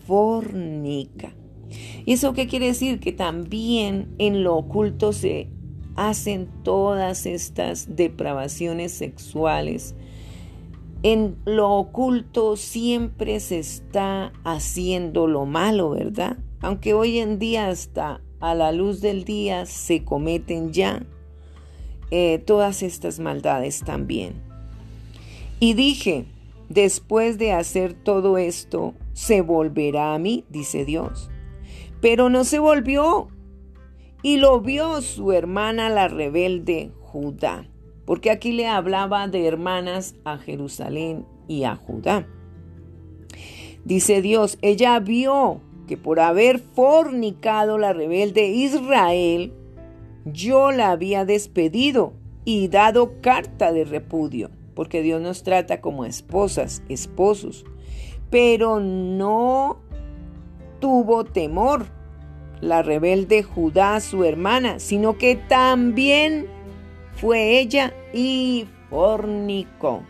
fornica. 0.06 1.34
¿Y 2.04 2.12
eso 2.12 2.32
qué 2.32 2.46
quiere 2.46 2.66
decir? 2.66 3.00
Que 3.00 3.12
también 3.12 4.14
en 4.18 4.44
lo 4.44 4.56
oculto 4.56 5.12
se 5.12 5.48
hacen 5.96 6.48
todas 6.62 7.26
estas 7.26 7.96
depravaciones 7.96 8.92
sexuales. 8.92 9.94
En 11.02 11.36
lo 11.44 11.70
oculto 11.70 12.56
siempre 12.56 13.38
se 13.40 13.58
está 13.58 14.32
haciendo 14.42 15.26
lo 15.26 15.44
malo, 15.44 15.90
¿verdad? 15.90 16.38
Aunque 16.60 16.94
hoy 16.94 17.18
en 17.18 17.38
día 17.38 17.68
hasta 17.68 18.22
a 18.44 18.54
la 18.54 18.72
luz 18.72 19.00
del 19.00 19.24
día 19.24 19.64
se 19.64 20.04
cometen 20.04 20.70
ya 20.70 21.02
eh, 22.10 22.38
todas 22.44 22.82
estas 22.82 23.18
maldades 23.18 23.80
también. 23.80 24.34
Y 25.60 25.72
dije, 25.72 26.26
después 26.68 27.38
de 27.38 27.52
hacer 27.52 27.94
todo 27.94 28.36
esto, 28.36 28.92
se 29.14 29.40
volverá 29.40 30.12
a 30.12 30.18
mí, 30.18 30.44
dice 30.50 30.84
Dios. 30.84 31.30
Pero 32.02 32.28
no 32.28 32.44
se 32.44 32.58
volvió. 32.58 33.28
Y 34.22 34.36
lo 34.36 34.60
vio 34.60 35.00
su 35.00 35.32
hermana 35.32 35.88
la 35.88 36.08
rebelde 36.08 36.92
Judá. 37.00 37.66
Porque 38.04 38.30
aquí 38.30 38.52
le 38.52 38.66
hablaba 38.66 39.26
de 39.26 39.46
hermanas 39.46 40.16
a 40.24 40.36
Jerusalén 40.36 41.24
y 41.48 41.64
a 41.64 41.76
Judá. 41.76 42.28
Dice 43.86 44.20
Dios, 44.20 44.58
ella 44.60 45.00
vio 45.00 45.62
que 45.86 45.96
por 45.96 46.20
haber 46.20 46.58
fornicado 46.58 47.78
la 47.78 47.92
rebelde 47.92 48.46
Israel, 48.48 49.52
yo 50.24 50.72
la 50.72 50.90
había 50.90 51.24
despedido 51.24 52.14
y 52.44 52.68
dado 52.68 53.20
carta 53.20 53.72
de 53.72 53.84
repudio. 53.84 54.50
porque 54.74 55.02
Dios 55.02 55.22
nos 55.22 55.44
trata 55.44 55.80
como 55.80 56.04
esposas, 56.04 56.82
esposos, 56.88 57.64
pero 58.28 58.80
no 58.80 59.78
tuvo 60.80 61.22
temor 61.22 61.86
la 62.60 62.82
rebelde 62.82 63.44
Judá, 63.44 64.00
su 64.00 64.24
hermana, 64.24 64.80
sino 64.80 65.16
que 65.16 65.36
también 65.36 66.48
fue 67.12 67.60
ella 67.60 67.94
y 68.12 68.66
fornicó. 68.90 70.02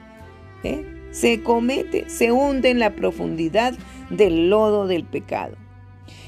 ¿Eh? 0.62 1.08
Se 1.10 1.42
comete, 1.42 2.08
se 2.08 2.32
hunde 2.32 2.70
en 2.70 2.78
la 2.78 2.96
profundidad 2.96 3.74
del 4.08 4.48
lodo 4.48 4.86
del 4.86 5.04
pecado. 5.04 5.56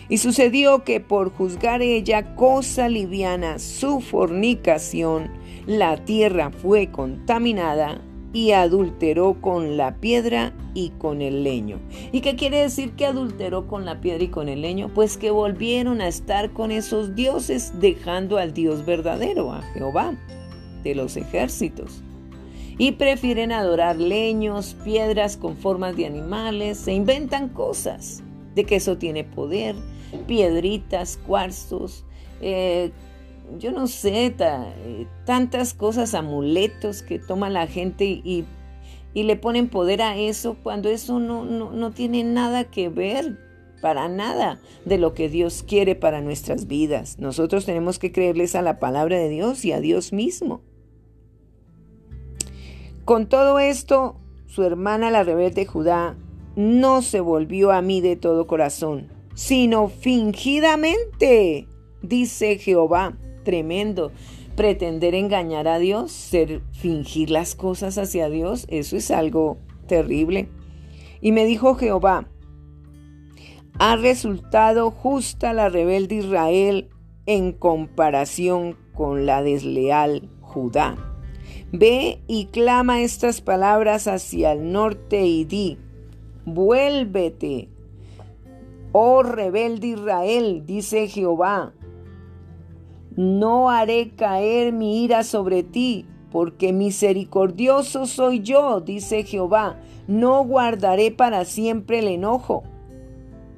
Y 0.08 0.18
sucedió 0.18 0.84
que 0.84 1.00
por 1.00 1.32
juzgar 1.32 1.82
ella 1.82 2.34
cosa 2.36 2.88
liviana 2.88 3.58
su 3.58 4.00
fornicación, 4.00 5.30
la 5.66 5.96
tierra 6.04 6.50
fue 6.50 6.90
contaminada 6.90 8.00
y 8.32 8.52
adulteró 8.52 9.40
con 9.40 9.76
la 9.76 9.96
piedra 9.96 10.52
y 10.74 10.90
con 10.90 11.22
el 11.22 11.42
leño. 11.42 11.80
¿Y 12.12 12.20
qué 12.20 12.36
quiere 12.36 12.58
decir 12.60 12.92
que 12.92 13.06
adulteró 13.06 13.66
con 13.66 13.84
la 13.84 14.00
piedra 14.00 14.24
y 14.24 14.28
con 14.28 14.48
el 14.48 14.60
leño? 14.60 14.90
Pues 14.94 15.16
que 15.16 15.30
volvieron 15.30 16.00
a 16.00 16.08
estar 16.08 16.52
con 16.52 16.70
esos 16.70 17.14
dioses 17.14 17.72
dejando 17.80 18.36
al 18.36 18.52
Dios 18.52 18.84
verdadero, 18.84 19.52
a 19.52 19.62
Jehová, 19.62 20.14
de 20.84 20.94
los 20.94 21.16
ejércitos. 21.16 22.02
Y 22.78 22.92
prefieren 22.92 23.52
adorar 23.52 23.96
leños, 23.96 24.76
piedras 24.84 25.38
con 25.38 25.56
formas 25.56 25.96
de 25.96 26.04
animales, 26.04 26.76
se 26.76 26.92
inventan 26.92 27.48
cosas 27.48 28.22
de 28.54 28.64
que 28.64 28.76
eso 28.76 28.98
tiene 28.98 29.24
poder, 29.24 29.74
piedritas, 30.26 31.18
cuarzos, 31.26 32.04
eh, 32.40 32.92
yo 33.58 33.72
no 33.72 33.86
sé, 33.86 34.34
eh, 34.38 35.06
tantas 35.24 35.74
cosas, 35.74 36.14
amuletos 36.14 37.02
que 37.02 37.18
toma 37.18 37.50
la 37.50 37.66
gente 37.66 38.04
y, 38.04 38.44
le 39.14 39.36
ponen 39.36 39.70
poder 39.70 40.02
a 40.02 40.18
eso 40.18 40.58
cuando 40.62 40.90
eso 40.90 41.18
no, 41.18 41.46
no, 41.46 41.70
no 41.70 41.90
tiene 41.90 42.22
nada 42.22 42.64
que 42.64 42.90
ver 42.90 43.38
para 43.80 44.08
nada 44.08 44.60
de 44.84 44.98
lo 44.98 45.14
que 45.14 45.30
Dios 45.30 45.64
quiere 45.66 45.94
para 45.94 46.20
nuestras 46.20 46.66
vidas. 46.66 47.18
Nosotros 47.18 47.64
tenemos 47.64 47.98
que 47.98 48.12
creerles 48.12 48.54
a 48.54 48.62
la 48.62 48.78
palabra 48.78 49.16
de 49.16 49.30
Dios 49.30 49.64
y 49.64 49.72
a 49.72 49.80
Dios 49.80 50.12
mismo. 50.12 50.60
Con 53.06 53.26
todo 53.26 53.58
esto, 53.58 54.16
su 54.46 54.64
hermana 54.64 55.10
la 55.10 55.22
rebelde 55.22 55.64
Judá 55.64 56.16
no 56.56 57.02
se 57.02 57.20
volvió 57.20 57.70
a 57.70 57.80
mí 57.80 58.00
de 58.00 58.16
todo 58.16 58.46
corazón, 58.46 59.08
sino 59.36 59.88
fingidamente, 59.88 61.68
dice 62.00 62.58
Jehová 62.58 63.16
tremendo. 63.44 64.10
Pretender 64.56 65.14
engañar 65.14 65.68
a 65.68 65.78
Dios, 65.78 66.10
ser, 66.10 66.62
fingir 66.72 67.30
las 67.30 67.54
cosas 67.54 67.98
hacia 67.98 68.30
Dios, 68.30 68.66
eso 68.70 68.96
es 68.96 69.10
algo 69.10 69.58
terrible. 69.86 70.48
Y 71.20 71.32
me 71.32 71.44
dijo 71.44 71.74
Jehová, 71.74 72.26
ha 73.78 73.96
resultado 73.96 74.90
justa 74.90 75.52
la 75.52 75.68
rebelde 75.68 76.16
Israel 76.16 76.88
en 77.26 77.52
comparación 77.52 78.78
con 78.94 79.26
la 79.26 79.42
desleal 79.42 80.30
Judá. 80.40 80.96
Ve 81.72 82.22
y 82.26 82.46
clama 82.46 83.02
estas 83.02 83.42
palabras 83.42 84.08
hacia 84.08 84.52
el 84.52 84.72
norte 84.72 85.26
y 85.26 85.44
di, 85.44 85.76
vuélvete, 86.46 87.68
oh 88.98 89.22
rebelde 89.22 89.88
Israel, 89.88 90.62
dice 90.64 91.06
Jehová, 91.06 91.74
no 93.14 93.68
haré 93.68 94.14
caer 94.16 94.72
mi 94.72 95.04
ira 95.04 95.22
sobre 95.22 95.62
ti, 95.62 96.06
porque 96.30 96.72
misericordioso 96.72 98.06
soy 98.06 98.40
yo, 98.40 98.80
dice 98.80 99.24
Jehová, 99.24 99.78
no 100.06 100.42
guardaré 100.44 101.10
para 101.10 101.44
siempre 101.44 101.98
el 101.98 102.08
enojo. 102.08 102.62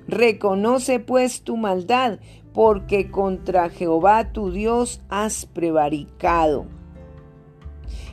Reconoce 0.08 0.98
pues 0.98 1.42
tu 1.42 1.56
maldad, 1.56 2.18
porque 2.52 3.08
contra 3.08 3.68
Jehová 3.68 4.32
tu 4.32 4.50
Dios 4.50 5.02
has 5.08 5.46
prevaricado. 5.46 6.66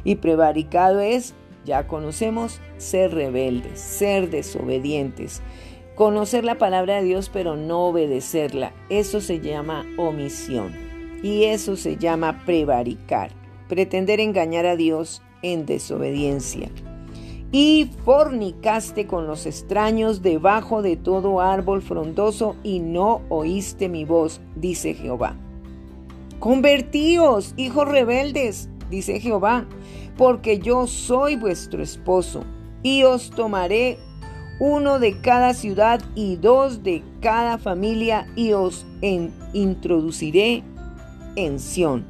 Y 0.03 0.17
prevaricado 0.17 0.99
es, 0.99 1.33
ya 1.65 1.87
conocemos, 1.87 2.61
ser 2.77 3.15
rebeldes, 3.15 3.79
ser 3.79 4.29
desobedientes. 4.29 5.41
Conocer 5.95 6.43
la 6.43 6.57
palabra 6.57 6.97
de 6.97 7.05
Dios 7.05 7.29
pero 7.31 7.55
no 7.55 7.85
obedecerla, 7.85 8.73
eso 8.89 9.21
se 9.21 9.39
llama 9.39 9.85
omisión. 9.97 10.73
Y 11.23 11.45
eso 11.45 11.77
se 11.77 11.95
llama 11.95 12.43
prevaricar, 12.45 13.31
pretender 13.69 14.19
engañar 14.19 14.65
a 14.65 14.75
Dios 14.75 15.21
en 15.41 15.65
desobediencia. 15.65 16.69
Y 17.53 17.89
fornicaste 18.03 19.07
con 19.07 19.25
los 19.25 19.45
extraños 19.45 20.21
debajo 20.21 20.81
de 20.81 20.97
todo 20.97 21.39
árbol 21.39 21.81
frondoso 21.81 22.57
y 22.61 22.79
no 22.79 23.21
oíste 23.29 23.87
mi 23.87 24.03
voz, 24.03 24.41
dice 24.57 24.95
Jehová. 24.95 25.37
Convertíos, 26.39 27.53
hijos 27.55 27.87
rebeldes, 27.87 28.69
dice 28.89 29.21
Jehová, 29.21 29.65
porque 30.17 30.59
yo 30.59 30.87
soy 30.87 31.37
vuestro 31.37 31.81
esposo, 31.81 32.43
y 32.83 33.03
os 33.03 33.29
tomaré 33.29 33.97
uno 34.59 34.99
de 34.99 35.19
cada 35.19 35.53
ciudad 35.53 36.01
y 36.15 36.37
dos 36.37 36.83
de 36.83 37.03
cada 37.21 37.57
familia, 37.57 38.27
y 38.35 38.53
os 38.53 38.85
introduciré 39.53 40.63
en 41.35 41.59
Sión. 41.59 42.05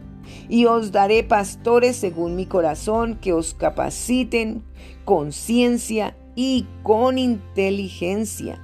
Y 0.49 0.65
os 0.65 0.91
daré 0.91 1.23
pastores 1.23 1.95
según 1.95 2.36
mi 2.36 2.45
corazón 2.45 3.15
que 3.15 3.34
os 3.34 3.53
capaciten 3.53 4.63
con 5.03 5.31
ciencia 5.31 6.17
y 6.36 6.65
con 6.84 7.17
inteligencia. 7.17 8.62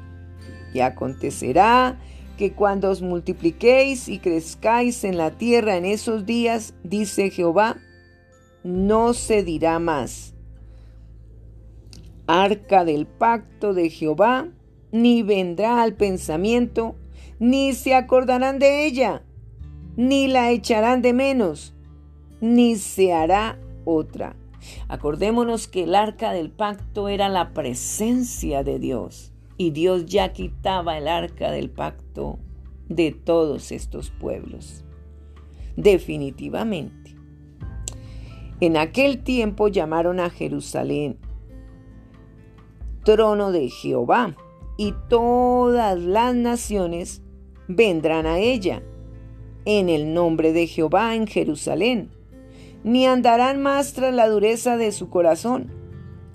Y 0.74 0.80
acontecerá 0.80 2.00
que 2.38 2.54
cuando 2.54 2.89
os 2.89 3.02
multipliquéis 3.02 4.08
y 4.08 4.20
crezcáis 4.20 5.04
en 5.04 5.17
la 5.17 5.32
tierra 5.32 5.78
en 5.78 5.86
esos 5.86 6.26
días, 6.26 6.74
dice 6.84 7.30
Jehová, 7.30 7.78
no 8.63 9.13
se 9.13 9.44
dirá 9.44 9.80
más. 9.80 10.34
Arca 12.27 12.86
del 12.86 13.07
pacto 13.07 13.73
de 13.73 13.89
Jehová, 13.89 14.49
ni 14.91 15.23
vendrá 15.23 15.81
al 15.81 15.93
pensamiento, 15.93 16.95
ni 17.39 17.73
se 17.73 17.95
acordarán 17.95 18.60
de 18.60 18.86
ella 18.86 19.23
ni 19.95 20.27
la 20.27 20.51
echarán 20.51 21.01
de 21.01 21.13
menos, 21.13 21.73
ni 22.39 22.75
se 22.75 23.13
hará 23.13 23.60
otra. 23.86 24.36
Acordémonos 24.88 25.67
que 25.67 25.84
el 25.84 25.95
arca 25.95 26.31
del 26.34 26.51
pacto 26.51 27.10
era 27.10 27.29
la 27.29 27.53
presencia 27.53 28.63
de 28.63 28.79
Dios 28.79 29.34
y 29.57 29.71
Dios 29.71 30.05
ya 30.05 30.34
quitaba 30.34 30.97
el 30.97 31.07
arca 31.07 31.51
del 31.51 31.69
pacto 31.69 32.39
de 32.89 33.12
todos 33.12 33.71
estos 33.71 34.12
pueblos. 34.12 34.84
Definitivamente. 35.75 37.15
En 38.60 38.77
aquel 38.77 39.23
tiempo 39.23 39.67
llamaron 39.67 40.19
a 40.19 40.29
Jerusalén 40.29 41.17
trono 43.04 43.52
de 43.52 43.70
Jehová 43.70 44.36
y 44.78 44.94
todas 45.10 46.00
las 46.00 46.36
naciones 46.36 47.22
vendrán 47.68 48.26
a 48.26 48.40
ella 48.40 48.82
en 49.66 49.90
el 49.90 50.14
nombre 50.14 50.54
de 50.54 50.68
Jehová 50.68 51.16
en 51.16 51.28
Jerusalén, 51.28 52.12
ni 52.84 53.06
andarán 53.06 53.62
más 53.62 53.94
tras 53.94 54.14
la 54.14 54.28
dureza 54.28 54.78
de 54.78 54.92
su 54.92 55.10
corazón. 55.10 55.72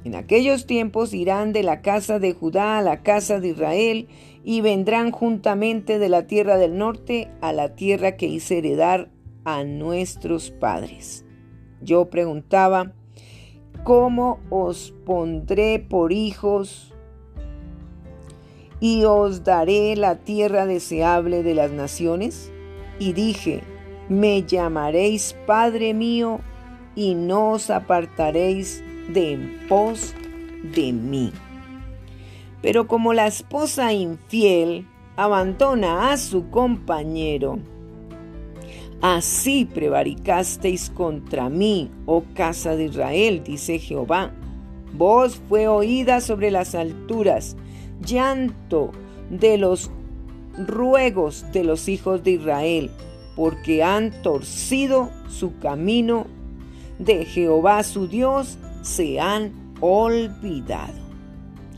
En 0.05 0.15
aquellos 0.15 0.67
tiempos 0.67 1.13
irán 1.13 1.53
de 1.53 1.65
la 1.65 1.83
casa 1.83 2.21
de 2.21 2.33
Judá 2.33 2.79
a 2.79 2.83
la 2.83 3.03
casa 3.03 3.41
de 3.41 3.49
Israel 3.49 4.07
y 4.45 4.61
vendrán 4.61 5.11
juntamente 5.11 5.99
de 5.99 6.09
la 6.09 6.29
tierra 6.29 6.57
del 6.57 6.79
norte 6.79 7.33
a 7.41 7.53
la 7.53 7.75
tierra 7.75 8.17
que 8.17 8.27
hice 8.27 8.59
heredar 8.59 9.11
a 9.45 9.65
nuestros 9.65 10.53
padres. 10.53 11.25
Yo 11.83 12.09
preguntaba, 12.11 12.93
¿cómo 13.87 14.41
os 14.51 14.93
pondré 15.07 15.79
por 15.79 16.13
hijos 16.13 16.93
y 18.81 19.05
os 19.05 19.45
daré 19.45 19.97
la 19.97 20.17
tierra 20.17 20.67
deseable 20.67 21.43
de 21.43 21.55
las 21.55 21.71
naciones? 21.71 22.53
y 22.99 23.13
dije, 23.13 23.63
me 24.09 24.43
llamaréis 24.43 25.37
Padre 25.47 25.95
mío 25.95 26.41
y 26.95 27.15
no 27.15 27.53
os 27.53 27.71
apartaréis 27.71 28.83
de 29.13 29.33
en 29.33 29.67
pos 29.69 30.15
de 30.75 30.93
mí. 30.93 31.33
Pero 32.63 32.87
como 32.87 33.13
la 33.13 33.27
esposa 33.27 33.93
infiel 33.93 34.87
abandona 35.17 36.13
a 36.13 36.17
su 36.17 36.51
compañero, 36.51 37.59
así 39.01 39.65
prevaricasteis 39.65 40.91
contra 40.91 41.49
mí, 41.49 41.91
oh 42.07 42.25
casa 42.35 42.77
de 42.77 42.85
Israel, 42.87 43.43
dice 43.45 43.79
Jehová. 43.79 44.33
Voz 44.93 45.41
fue 45.49 45.69
oída 45.69 46.21
sobre 46.21 46.51
las 46.51 46.75
alturas, 46.75 47.57
llanto 48.05 48.93
de 49.31 49.59
los 49.59 49.91
ruegos 50.59 51.45
de 51.53 51.65
los 51.65 51.89
hijos 51.89 52.23
de 52.23 52.33
Israel, 52.33 52.91
porque 53.35 53.83
han 53.83 54.23
torcido 54.23 55.11
su 55.29 55.59
camino 55.59 56.27
de 56.99 57.25
Jehová 57.27 57.83
su 57.83 58.09
Dios, 58.09 58.59
se 58.83 59.21
han 59.21 59.53
olvidado. 59.81 60.95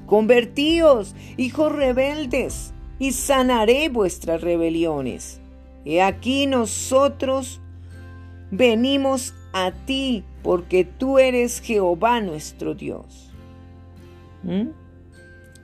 Convertíos, 0.07 1.14
hijos 1.37 1.72
rebeldes, 1.72 2.72
y 2.98 3.12
sanaré 3.12 3.88
vuestras 3.88 4.40
rebeliones. 4.40 5.40
He 5.88 6.03
aquí 6.03 6.44
nosotros 6.44 7.62
venimos 8.51 9.33
a 9.55 9.72
ti, 9.72 10.22
porque 10.42 10.85
tú 10.85 11.18
eres 11.18 11.62
Jehová 11.62 12.20
nuestro 12.20 12.74
Dios. 12.74 13.33
¿Mm? 14.42 14.68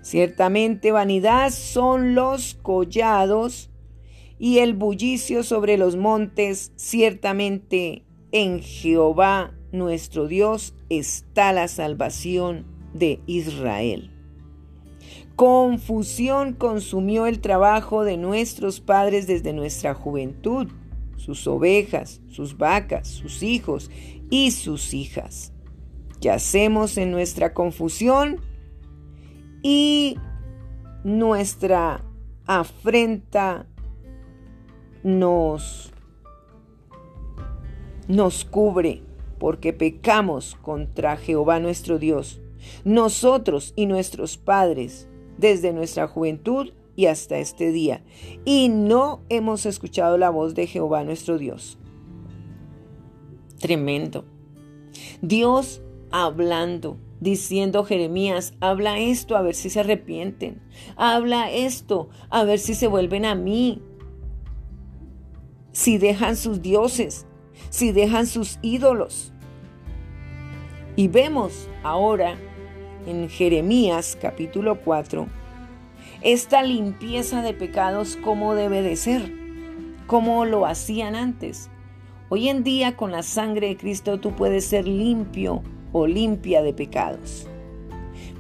Ciertamente 0.00 0.92
vanidad 0.92 1.50
son 1.50 2.14
los 2.14 2.54
collados 2.54 3.68
y 4.38 4.60
el 4.60 4.72
bullicio 4.72 5.42
sobre 5.42 5.76
los 5.76 5.94
montes, 5.94 6.72
ciertamente 6.76 8.06
en 8.32 8.62
Jehová 8.62 9.52
nuestro 9.72 10.26
Dios 10.26 10.74
está 10.88 11.52
la 11.52 11.68
salvación 11.68 12.64
de 12.94 13.20
Israel. 13.26 14.13
Confusión 15.36 16.52
consumió 16.52 17.26
el 17.26 17.40
trabajo 17.40 18.04
de 18.04 18.16
nuestros 18.16 18.80
padres 18.80 19.26
desde 19.26 19.52
nuestra 19.52 19.92
juventud, 19.94 20.68
sus 21.16 21.46
ovejas, 21.48 22.20
sus 22.28 22.56
vacas, 22.56 23.08
sus 23.08 23.42
hijos 23.42 23.90
y 24.30 24.52
sus 24.52 24.94
hijas. 24.94 25.52
Yacemos 26.20 26.96
en 26.98 27.10
nuestra 27.10 27.52
confusión 27.52 28.40
y 29.62 30.16
nuestra 31.02 32.04
afrenta 32.46 33.66
nos, 35.02 35.92
nos 38.06 38.44
cubre 38.44 39.02
porque 39.38 39.72
pecamos 39.72 40.56
contra 40.62 41.16
Jehová 41.16 41.60
nuestro 41.60 41.98
Dios, 41.98 42.40
nosotros 42.84 43.72
y 43.76 43.86
nuestros 43.86 44.38
padres, 44.38 45.08
desde 45.38 45.72
nuestra 45.72 46.08
juventud 46.08 46.72
y 46.96 47.06
hasta 47.06 47.38
este 47.38 47.72
día, 47.72 48.04
y 48.44 48.68
no 48.68 49.22
hemos 49.28 49.66
escuchado 49.66 50.16
la 50.18 50.30
voz 50.30 50.54
de 50.54 50.66
Jehová 50.66 51.04
nuestro 51.04 51.38
Dios. 51.38 51.78
Tremendo. 53.58 54.24
Dios 55.20 55.82
hablando, 56.10 56.98
diciendo 57.20 57.84
Jeremías, 57.84 58.54
habla 58.60 58.98
esto 58.98 59.36
a 59.36 59.42
ver 59.42 59.54
si 59.54 59.70
se 59.70 59.80
arrepienten, 59.80 60.62
habla 60.96 61.50
esto 61.50 62.10
a 62.30 62.44
ver 62.44 62.58
si 62.58 62.74
se 62.74 62.86
vuelven 62.86 63.24
a 63.24 63.34
mí, 63.34 63.82
si 65.72 65.98
dejan 65.98 66.36
sus 66.36 66.62
dioses, 66.62 67.26
si 67.70 67.90
dejan 67.90 68.26
sus 68.26 68.58
ídolos. 68.62 69.32
Y 70.94 71.08
vemos 71.08 71.68
ahora 71.82 72.38
en 73.06 73.28
Jeremías 73.28 74.18
capítulo 74.20 74.80
4 74.80 75.26
esta 76.24 76.62
limpieza 76.62 77.42
de 77.42 77.52
pecados 77.52 78.16
como 78.16 78.54
debe 78.54 78.80
de 78.80 78.96
ser, 78.96 79.30
como 80.06 80.46
lo 80.46 80.64
hacían 80.64 81.16
antes. 81.16 81.68
Hoy 82.30 82.48
en 82.48 82.64
día 82.64 82.96
con 82.96 83.12
la 83.12 83.22
sangre 83.22 83.68
de 83.68 83.76
Cristo 83.76 84.18
tú 84.20 84.32
puedes 84.32 84.64
ser 84.64 84.88
limpio 84.88 85.62
o 85.92 86.06
limpia 86.06 86.62
de 86.62 86.72
pecados, 86.72 87.46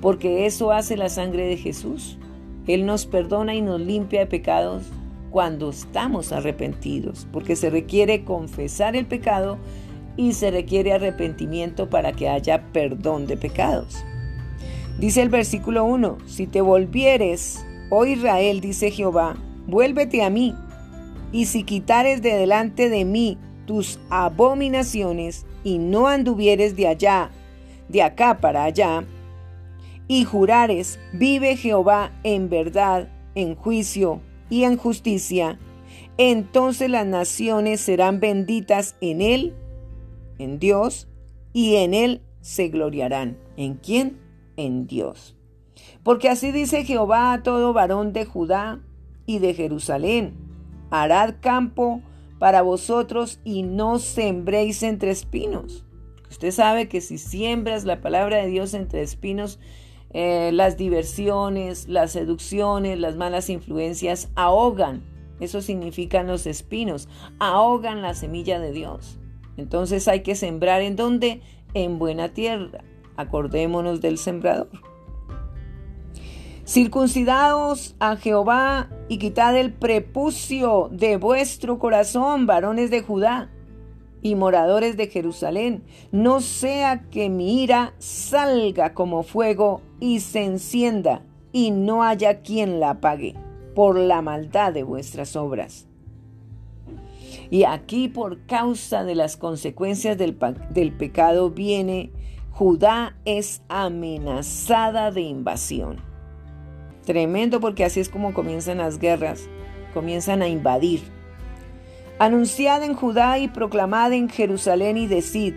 porque 0.00 0.46
eso 0.46 0.72
hace 0.72 0.96
la 0.96 1.10
sangre 1.10 1.46
de 1.46 1.58
Jesús. 1.58 2.18
Él 2.66 2.86
nos 2.86 3.04
perdona 3.04 3.54
y 3.54 3.60
nos 3.60 3.80
limpia 3.80 4.20
de 4.20 4.26
pecados 4.26 4.84
cuando 5.30 5.68
estamos 5.68 6.32
arrepentidos, 6.32 7.26
porque 7.32 7.54
se 7.54 7.68
requiere 7.68 8.24
confesar 8.24 8.96
el 8.96 9.04
pecado 9.04 9.58
y 10.16 10.32
se 10.32 10.50
requiere 10.50 10.94
arrepentimiento 10.94 11.90
para 11.90 12.12
que 12.12 12.30
haya 12.30 12.72
perdón 12.72 13.26
de 13.26 13.36
pecados. 13.36 14.04
Dice 14.98 15.22
el 15.22 15.28
versículo 15.28 15.84
1, 15.84 16.18
si 16.26 16.46
te 16.46 16.60
volvieres, 16.60 17.64
oh 17.90 18.06
Israel, 18.06 18.60
dice 18.60 18.90
Jehová, 18.90 19.36
vuélvete 19.66 20.22
a 20.22 20.30
mí, 20.30 20.54
y 21.32 21.46
si 21.46 21.64
quitares 21.64 22.22
de 22.22 22.34
delante 22.34 22.88
de 22.88 23.04
mí 23.04 23.36
tus 23.66 23.98
abominaciones, 24.08 25.46
y 25.64 25.78
no 25.78 26.06
anduvieres 26.06 26.76
de 26.76 26.86
allá, 26.86 27.30
de 27.88 28.02
acá 28.02 28.38
para 28.40 28.64
allá, 28.64 29.04
y 30.06 30.24
jurares, 30.24 31.00
vive 31.12 31.56
Jehová 31.56 32.12
en 32.22 32.48
verdad, 32.48 33.08
en 33.34 33.56
juicio 33.56 34.20
y 34.48 34.62
en 34.62 34.76
justicia, 34.76 35.58
entonces 36.18 36.88
las 36.88 37.06
naciones 37.06 37.80
serán 37.80 38.20
benditas 38.20 38.94
en 39.00 39.22
él, 39.22 39.54
en 40.38 40.60
Dios, 40.60 41.08
y 41.52 41.76
en 41.76 41.94
él 41.94 42.20
se 42.40 42.68
gloriarán. 42.68 43.36
¿En 43.56 43.74
quién? 43.74 44.23
En 44.56 44.86
Dios. 44.86 45.36
Porque 46.02 46.28
así 46.28 46.52
dice 46.52 46.84
Jehová 46.84 47.32
a 47.32 47.42
todo 47.42 47.72
varón 47.72 48.12
de 48.12 48.24
Judá 48.24 48.80
y 49.26 49.38
de 49.38 49.54
Jerusalén, 49.54 50.34
harad 50.90 51.36
campo 51.40 52.02
para 52.38 52.62
vosotros 52.62 53.40
y 53.44 53.62
no 53.62 53.98
sembréis 53.98 54.82
entre 54.82 55.10
espinos. 55.10 55.84
Usted 56.30 56.50
sabe 56.50 56.88
que 56.88 57.00
si 57.00 57.16
siembras 57.16 57.84
la 57.84 58.00
palabra 58.00 58.38
de 58.38 58.48
Dios 58.48 58.74
entre 58.74 59.02
espinos, 59.02 59.58
eh, 60.12 60.50
las 60.52 60.76
diversiones, 60.76 61.88
las 61.88 62.12
seducciones, 62.12 62.98
las 62.98 63.16
malas 63.16 63.50
influencias 63.50 64.30
ahogan. 64.34 65.02
Eso 65.40 65.60
significan 65.60 66.26
los 66.26 66.46
espinos, 66.46 67.08
ahogan 67.38 68.02
la 68.02 68.14
semilla 68.14 68.60
de 68.60 68.72
Dios. 68.72 69.18
Entonces 69.56 70.06
hay 70.06 70.22
que 70.22 70.34
sembrar 70.34 70.82
en 70.82 70.96
donde? 70.96 71.40
En 71.74 71.98
buena 71.98 72.28
tierra. 72.28 72.84
Acordémonos 73.16 74.00
del 74.00 74.18
sembrador. 74.18 74.70
Circuncidaos 76.66 77.94
a 77.98 78.16
Jehová 78.16 78.88
y 79.08 79.18
quitad 79.18 79.56
el 79.56 79.72
prepucio 79.72 80.88
de 80.90 81.18
vuestro 81.18 81.78
corazón, 81.78 82.46
varones 82.46 82.90
de 82.90 83.02
Judá 83.02 83.50
y 84.22 84.34
moradores 84.34 84.96
de 84.96 85.08
Jerusalén, 85.08 85.84
no 86.10 86.40
sea 86.40 87.02
que 87.10 87.28
mi 87.28 87.62
ira 87.62 87.92
salga 87.98 88.94
como 88.94 89.22
fuego 89.22 89.82
y 90.00 90.20
se 90.20 90.44
encienda, 90.44 91.22
y 91.52 91.70
no 91.70 92.02
haya 92.02 92.40
quien 92.40 92.80
la 92.80 92.90
apague 92.90 93.34
por 93.74 93.98
la 93.98 94.22
maldad 94.22 94.72
de 94.72 94.84
vuestras 94.84 95.36
obras. 95.36 95.86
Y 97.50 97.64
aquí 97.64 98.08
por 98.08 98.46
causa 98.46 99.04
de 99.04 99.14
las 99.14 99.36
consecuencias 99.36 100.16
del, 100.16 100.38
del 100.70 100.92
pecado 100.92 101.50
viene 101.50 102.10
Judá 102.54 103.16
es 103.24 103.62
amenazada 103.68 105.10
de 105.10 105.22
invasión. 105.22 105.96
Tremendo 107.04 107.58
porque 107.58 107.84
así 107.84 107.98
es 107.98 108.08
como 108.08 108.32
comienzan 108.32 108.78
las 108.78 109.00
guerras, 109.00 109.48
comienzan 109.92 110.40
a 110.40 110.46
invadir. 110.46 111.02
Anunciad 112.20 112.84
en 112.84 112.94
Judá 112.94 113.40
y 113.40 113.48
proclamad 113.48 114.12
en 114.12 114.28
Jerusalén 114.28 114.96
y 114.96 115.08
decid, 115.08 115.54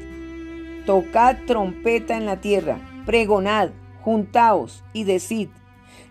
tocad 0.88 1.38
trompeta 1.46 2.18
en 2.18 2.26
la 2.26 2.42
tierra, 2.42 2.80
pregonad, 3.06 3.70
juntaos 4.02 4.84
y 4.92 5.04
decid, 5.04 5.50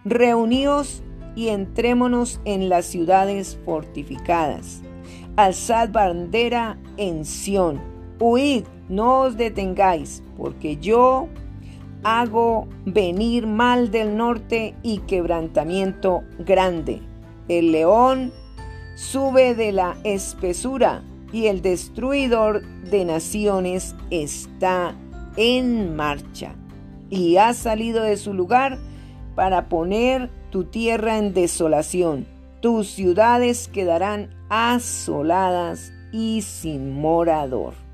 reuníos 0.05 1.03
y 1.35 1.49
entrémonos 1.49 2.41
en 2.45 2.69
las 2.69 2.85
ciudades 2.85 3.59
fortificadas. 3.65 4.83
Alzad 5.35 5.91
bandera 5.91 6.79
en 6.97 7.25
Sión, 7.25 7.81
huid, 8.21 8.67
no 8.89 9.23
os 9.23 9.37
detengáis, 9.37 10.23
porque 10.37 10.77
yo 10.77 11.29
hago 12.03 12.69
venir 12.85 13.47
mal 13.47 13.91
del 13.91 14.17
norte 14.17 14.75
y 14.83 14.99
quebrantamiento 14.99 16.23
grande. 16.39 17.03
El 17.49 17.73
león 17.73 18.33
sube 18.95 19.55
de 19.55 19.73
la 19.73 19.97
espesura 20.05 21.03
y 21.33 21.47
el 21.47 21.63
destruidor 21.63 22.63
de 22.91 23.05
naciones 23.05 23.95
está 24.11 24.95
en 25.37 25.97
marcha 25.97 26.55
y 27.11 27.37
ha 27.37 27.53
salido 27.55 28.03
de 28.03 28.17
su 28.17 28.33
lugar 28.35 28.79
para 29.35 29.69
poner 29.69 30.31
tu 30.51 30.65
tierra 30.65 31.19
en 31.19 31.35
desolación. 31.35 32.27
Tus 32.61 32.89
ciudades 32.89 33.69
quedarán 33.69 34.31
asoladas 34.49 35.93
y 36.13 36.43
sin 36.43 36.95
morador. 36.95 37.86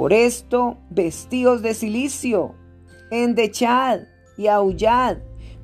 Por 0.00 0.14
esto, 0.14 0.78
vestíos 0.88 1.60
de 1.60 1.74
silicio, 1.74 2.54
endechad 3.10 4.00
y 4.38 4.46
aullad, 4.46 5.18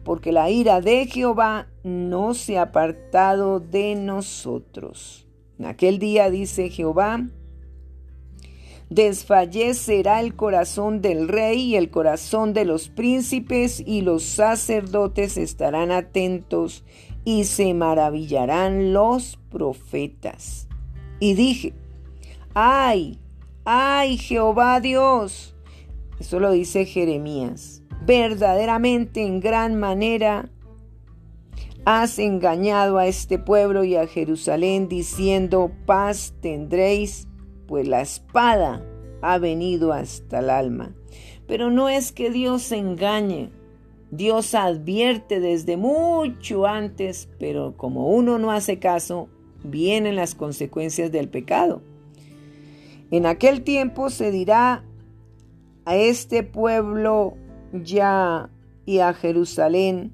porque 0.04 0.30
la 0.30 0.50
ira 0.50 0.82
de 0.82 1.06
Jehová 1.06 1.68
no 1.84 2.34
se 2.34 2.58
ha 2.58 2.64
apartado 2.64 3.60
de 3.60 3.94
nosotros. 3.94 5.26
En 5.58 5.64
aquel 5.64 5.98
día 5.98 6.28
dice 6.28 6.68
Jehová, 6.68 7.26
desfallecerá 8.90 10.20
el 10.20 10.36
corazón 10.36 11.00
del 11.00 11.28
rey 11.28 11.58
y 11.62 11.76
el 11.76 11.88
corazón 11.88 12.52
de 12.52 12.66
los 12.66 12.90
príncipes 12.90 13.82
y 13.86 14.02
los 14.02 14.22
sacerdotes 14.22 15.38
estarán 15.38 15.90
atentos 15.90 16.84
y 17.24 17.44
se 17.44 17.72
maravillarán 17.72 18.92
los 18.92 19.38
profetas. 19.48 20.68
Y 21.20 21.32
dije, 21.32 21.72
ay, 22.52 23.18
Ay, 23.68 24.16
Jehová 24.16 24.78
Dios, 24.78 25.56
Eso 26.20 26.38
lo 26.38 26.52
dice 26.52 26.84
Jeremías. 26.86 27.82
Verdaderamente 28.06 29.26
en 29.26 29.40
gran 29.40 29.74
manera 29.74 30.48
has 31.84 32.20
engañado 32.20 32.96
a 32.98 33.08
este 33.08 33.40
pueblo 33.40 33.82
y 33.82 33.96
a 33.96 34.06
Jerusalén 34.06 34.88
diciendo 34.88 35.72
paz 35.84 36.32
tendréis, 36.40 37.26
pues 37.66 37.88
la 37.88 38.02
espada 38.02 38.86
ha 39.20 39.38
venido 39.38 39.92
hasta 39.92 40.38
el 40.38 40.50
alma. 40.50 40.94
Pero 41.48 41.68
no 41.72 41.88
es 41.88 42.12
que 42.12 42.30
Dios 42.30 42.70
engañe. 42.70 43.50
Dios 44.12 44.54
advierte 44.54 45.40
desde 45.40 45.76
mucho 45.76 46.66
antes, 46.66 47.28
pero 47.40 47.76
como 47.76 48.10
uno 48.10 48.38
no 48.38 48.52
hace 48.52 48.78
caso, 48.78 49.28
vienen 49.64 50.14
las 50.14 50.36
consecuencias 50.36 51.10
del 51.10 51.28
pecado. 51.28 51.82
En 53.10 53.26
aquel 53.26 53.62
tiempo 53.62 54.10
se 54.10 54.30
dirá 54.30 54.84
a 55.84 55.96
este 55.96 56.42
pueblo 56.42 57.36
ya 57.72 58.50
y 58.84 58.98
a 58.98 59.14
Jerusalén, 59.14 60.12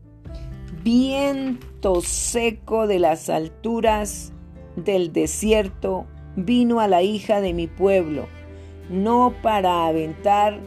viento 0.82 2.00
seco 2.02 2.86
de 2.86 2.98
las 2.98 3.30
alturas 3.30 4.32
del 4.76 5.12
desierto 5.12 6.06
vino 6.36 6.80
a 6.80 6.88
la 6.88 7.02
hija 7.02 7.40
de 7.40 7.54
mi 7.54 7.66
pueblo, 7.66 8.26
no 8.90 9.34
para 9.42 9.86
aventar 9.86 10.60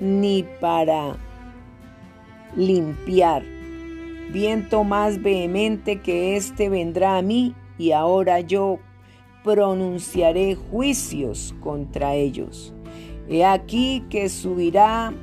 ni 0.00 0.44
para 0.60 1.16
limpiar. 2.54 3.42
Viento 4.32 4.84
más 4.84 5.22
vehemente 5.22 6.00
que 6.00 6.36
éste 6.36 6.68
vendrá 6.68 7.16
a 7.16 7.22
mí 7.22 7.54
y 7.78 7.92
ahora 7.92 8.40
yo 8.40 8.80
pronunciaré 9.46 10.56
juicios 10.56 11.54
contra 11.60 12.14
ellos. 12.14 12.74
He 13.28 13.44
aquí 13.44 14.04
que 14.10 14.28
subirá 14.28 15.14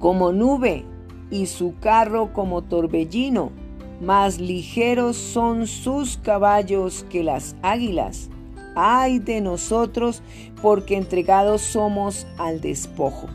como 0.00 0.32
nube 0.32 0.84
y 1.30 1.46
su 1.46 1.78
carro 1.78 2.32
como 2.32 2.62
torbellino. 2.62 3.52
Más 4.00 4.40
ligeros 4.40 5.16
son 5.16 5.68
sus 5.68 6.16
caballos 6.16 7.06
que 7.10 7.22
las 7.22 7.54
águilas. 7.62 8.28
Ay 8.74 9.20
de 9.20 9.40
nosotros, 9.40 10.20
porque 10.60 10.96
entregados 10.96 11.62
somos 11.62 12.26
al 12.38 12.60
despojo. 12.60 13.28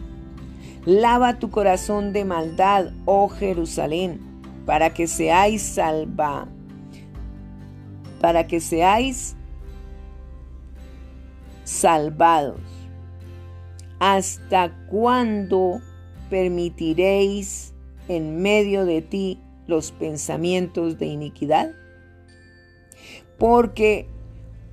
Lava 0.86 1.40
tu 1.40 1.50
corazón 1.50 2.12
de 2.12 2.26
maldad, 2.26 2.92
oh 3.06 3.30
Jerusalén, 3.30 4.20
para 4.66 4.94
que 4.94 5.08
seáis 5.08 5.62
salva, 5.62 6.50
para 8.20 8.48
que 8.48 8.60
seáis 8.60 9.36
salvados. 11.64 12.62
¿Hasta 14.00 14.72
cuándo 14.88 15.82
permitiréis 16.30 17.74
en 18.08 18.42
medio 18.42 18.86
de 18.86 19.02
ti 19.02 19.40
los 19.68 19.92
pensamientos 19.92 20.98
de 20.98 21.08
iniquidad? 21.08 21.72
Porque 23.38 24.08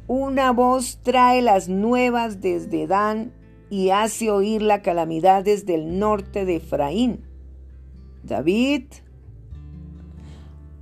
una 0.07 0.53
voz 0.53 1.01
trae 1.03 1.43
las 1.43 1.69
nuevas 1.69 2.41
desde 2.41 2.87
Dan 2.87 3.33
y 3.69 3.91
hace 3.91 4.31
oír 4.31 4.63
la 4.63 4.83
calamidad 4.83 5.43
desde 5.45 5.75
el 5.75 5.99
norte 5.99 6.45
de 6.45 6.57
Efraín. 6.57 7.25
David 8.23 8.85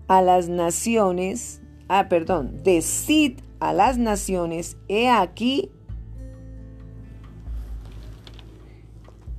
a 0.07 0.21
las 0.21 0.49
naciones, 0.49 1.63
ah, 1.99 2.09
perdón, 2.09 2.61
decid 2.65 3.39
a 3.61 3.73
las 3.73 3.99
naciones, 3.99 4.77
he 4.89 5.09
aquí, 5.09 5.71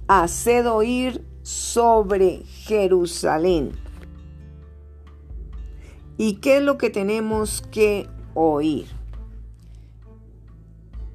haced 0.08 0.66
oír 0.66 1.26
sobre 1.42 2.44
Jerusalén. 2.46 3.74
¿Y 6.18 6.36
qué 6.36 6.58
es 6.58 6.64
lo 6.64 6.78
que 6.78 6.90
tenemos 6.90 7.62
que 7.72 8.08
oír? 8.34 8.88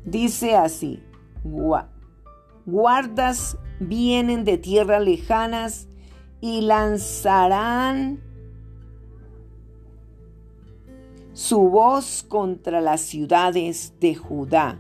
Dice 0.05 0.57
así, 0.57 1.03
guardas 2.66 3.57
vienen 3.79 4.44
de 4.44 4.59
tierras 4.59 5.03
lejanas 5.03 5.88
y 6.42 6.61
lanzarán 6.61 8.30
su 11.40 11.70
voz 11.70 12.22
contra 12.22 12.83
las 12.83 13.00
ciudades 13.00 13.94
de 13.98 14.14
Judá. 14.14 14.79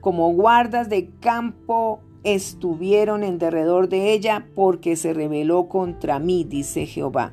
Como 0.00 0.32
guardas 0.32 0.88
de 0.88 1.10
campo 1.18 1.98
estuvieron 2.22 3.24
en 3.24 3.38
derredor 3.38 3.88
de 3.88 4.12
ella 4.12 4.46
porque 4.54 4.94
se 4.94 5.12
rebeló 5.12 5.68
contra 5.68 6.20
mí, 6.20 6.44
dice 6.44 6.86
Jehová. 6.86 7.32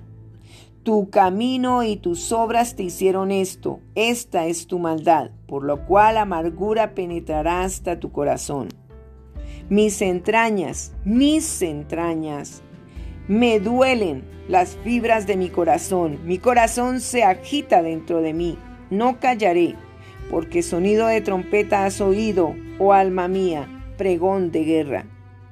Tu 0.81 1.11
camino 1.11 1.83
y 1.83 1.97
tus 1.97 2.31
obras 2.31 2.75
te 2.75 2.81
hicieron 2.81 3.29
esto, 3.29 3.81
esta 3.93 4.47
es 4.47 4.65
tu 4.65 4.79
maldad, 4.79 5.29
por 5.45 5.63
lo 5.63 5.85
cual 5.85 6.17
amargura 6.17 6.95
penetrará 6.95 7.61
hasta 7.61 7.99
tu 7.99 8.11
corazón. 8.11 8.69
Mis 9.69 10.01
entrañas, 10.01 10.95
mis 11.05 11.61
entrañas, 11.61 12.63
me 13.29 13.59
duelen 13.59 14.23
las 14.47 14.75
fibras 14.77 15.27
de 15.27 15.37
mi 15.37 15.49
corazón, 15.49 16.17
mi 16.25 16.39
corazón 16.39 16.99
se 16.99 17.23
agita 17.23 17.83
dentro 17.83 18.21
de 18.21 18.33
mí, 18.33 18.57
no 18.89 19.19
callaré, 19.19 19.75
porque 20.31 20.63
sonido 20.63 21.05
de 21.05 21.21
trompeta 21.21 21.85
has 21.85 22.01
oído, 22.01 22.55
oh 22.79 22.91
alma 22.91 23.27
mía, 23.27 23.69
pregón 23.97 24.51
de 24.51 24.63
guerra. 24.63 25.05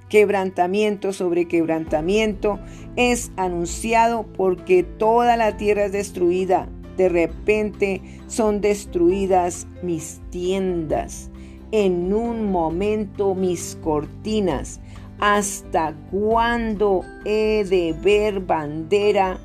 Quebrantamiento 0.10 1.14
sobre 1.14 1.48
quebrantamiento 1.48 2.60
es 2.96 3.32
anunciado 3.38 4.26
porque 4.26 4.82
toda 4.82 5.38
la 5.38 5.56
tierra 5.58 5.86
es 5.86 5.92
destruida. 5.92 6.70
De 6.96 7.10
repente 7.10 8.02
son 8.26 8.60
destruidas 8.60 9.68
mis 9.84 10.20
tiendas. 10.32 11.30
En 11.72 12.12
un 12.14 12.52
momento 12.52 13.36
mis 13.36 13.78
cortinas. 13.84 14.80
¿Hasta 15.20 15.94
cuándo 16.12 17.02
he 17.26 17.64
de 17.64 17.94
ver 17.94 18.40
bandera? 18.40 19.40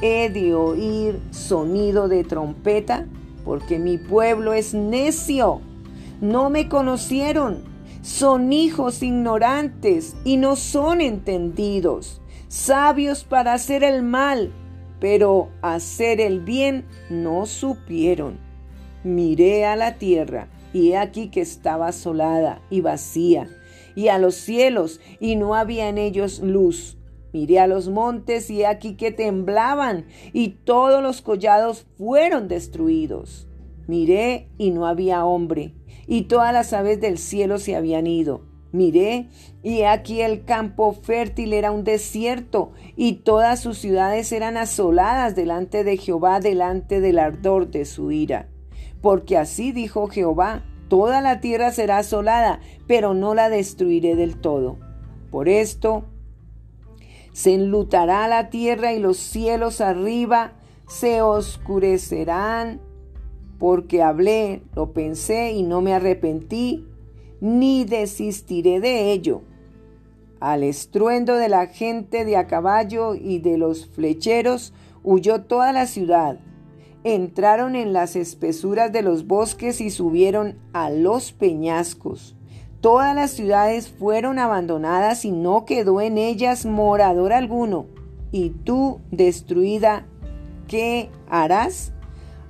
¿He 0.00 0.28
de 0.28 0.54
oír 0.54 1.20
sonido 1.30 2.08
de 2.08 2.24
trompeta? 2.24 3.06
Porque 3.44 3.78
mi 3.78 3.98
pueblo 3.98 4.52
es 4.52 4.74
necio. 4.74 5.60
No 6.20 6.50
me 6.50 6.68
conocieron 6.68 7.74
son 8.04 8.52
hijos 8.52 9.02
ignorantes 9.02 10.14
y 10.24 10.36
no 10.36 10.56
son 10.56 11.00
entendidos, 11.00 12.20
sabios 12.48 13.24
para 13.24 13.54
hacer 13.54 13.82
el 13.82 14.02
mal, 14.02 14.52
pero 15.00 15.48
hacer 15.62 16.20
el 16.20 16.40
bien 16.40 16.84
no 17.08 17.46
supieron. 17.46 18.36
Miré 19.04 19.64
a 19.64 19.74
la 19.74 19.94
tierra 19.94 20.48
y 20.74 20.90
he 20.90 20.98
aquí 20.98 21.30
que 21.30 21.40
estaba 21.40 21.88
asolada 21.88 22.60
y 22.68 22.82
vacía, 22.82 23.48
y 23.94 24.08
a 24.08 24.18
los 24.18 24.34
cielos 24.34 25.00
y 25.20 25.36
no 25.36 25.54
había 25.54 25.88
en 25.88 25.98
ellos 25.98 26.40
luz. 26.40 26.98
Miré 27.32 27.58
a 27.58 27.66
los 27.66 27.88
montes 27.88 28.48
y 28.48 28.62
he 28.62 28.66
aquí 28.66 28.94
que 28.94 29.10
temblaban 29.10 30.06
y 30.32 30.50
todos 30.50 31.02
los 31.02 31.20
collados 31.20 31.86
fueron 31.98 32.46
destruidos. 32.46 33.48
Miré 33.86 34.48
y 34.56 34.70
no 34.70 34.86
había 34.86 35.24
hombre, 35.24 35.74
y 36.06 36.22
todas 36.22 36.52
las 36.52 36.72
aves 36.72 37.00
del 37.00 37.18
cielo 37.18 37.58
se 37.58 37.76
habían 37.76 38.06
ido. 38.06 38.42
Miré, 38.72 39.28
y 39.62 39.82
aquí 39.82 40.20
el 40.20 40.44
campo 40.44 40.92
fértil 40.92 41.52
era 41.52 41.70
un 41.70 41.84
desierto, 41.84 42.72
y 42.96 43.14
todas 43.22 43.60
sus 43.60 43.78
ciudades 43.78 44.32
eran 44.32 44.56
asoladas 44.56 45.36
delante 45.36 45.84
de 45.84 45.96
Jehová, 45.96 46.40
delante 46.40 47.00
del 47.00 47.18
ardor 47.18 47.70
de 47.70 47.84
su 47.84 48.10
ira. 48.10 48.48
Porque 49.00 49.36
así 49.36 49.70
dijo 49.70 50.08
Jehová, 50.08 50.64
toda 50.88 51.20
la 51.20 51.40
tierra 51.40 51.72
será 51.72 51.98
asolada, 51.98 52.60
pero 52.86 53.14
no 53.14 53.34
la 53.34 53.48
destruiré 53.48 54.16
del 54.16 54.36
todo. 54.36 54.78
Por 55.30 55.48
esto 55.48 56.04
se 57.32 57.54
enlutará 57.54 58.28
la 58.28 58.50
tierra 58.50 58.92
y 58.92 59.00
los 59.00 59.16
cielos 59.16 59.80
arriba 59.80 60.52
se 60.86 61.22
oscurecerán 61.22 62.80
porque 63.58 64.02
hablé, 64.02 64.62
lo 64.74 64.92
pensé 64.92 65.52
y 65.52 65.62
no 65.62 65.80
me 65.80 65.94
arrepentí, 65.94 66.86
ni 67.40 67.84
desistiré 67.84 68.80
de 68.80 69.12
ello. 69.12 69.42
Al 70.40 70.62
estruendo 70.62 71.36
de 71.36 71.48
la 71.48 71.66
gente 71.66 72.24
de 72.24 72.36
a 72.36 72.46
caballo 72.46 73.14
y 73.14 73.38
de 73.38 73.56
los 73.56 73.86
flecheros 73.86 74.74
huyó 75.02 75.42
toda 75.42 75.72
la 75.72 75.86
ciudad. 75.86 76.38
Entraron 77.04 77.76
en 77.76 77.92
las 77.92 78.16
espesuras 78.16 78.90
de 78.92 79.02
los 79.02 79.26
bosques 79.26 79.80
y 79.80 79.90
subieron 79.90 80.58
a 80.72 80.90
los 80.90 81.32
peñascos. 81.32 82.36
Todas 82.80 83.14
las 83.14 83.30
ciudades 83.30 83.88
fueron 83.88 84.38
abandonadas 84.38 85.24
y 85.24 85.30
no 85.30 85.64
quedó 85.64 86.00
en 86.00 86.18
ellas 86.18 86.66
morador 86.66 87.32
alguno. 87.32 87.86
Y 88.32 88.50
tú, 88.50 89.00
destruida, 89.10 90.06
¿qué 90.66 91.10
harás? 91.28 91.94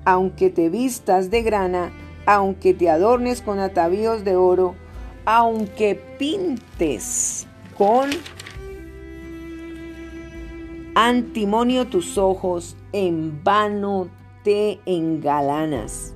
aunque 0.05 0.51
te 0.51 0.69
vistas 0.69 1.31
de 1.31 1.43
grana, 1.43 1.93
aunque 2.27 2.75
te 2.75 2.90
adornes 2.90 3.43
con 3.43 3.59
atavíos 3.59 4.25
de 4.25 4.37
oro, 4.37 4.75
aunque 5.25 5.95
pintes 6.19 7.47
con 7.77 8.11
antimonio 10.95 11.87
tus 11.87 12.19
ojos, 12.19 12.77
en 12.93 13.43
vano 13.43 14.09
te 14.45 14.79
engalanas. 14.85 16.15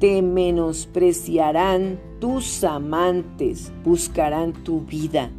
Te 0.00 0.22
menospreciarán 0.22 2.00
tus 2.18 2.64
amantes, 2.64 3.72
buscarán 3.84 4.52
tu 4.64 4.80
vida, 4.80 5.30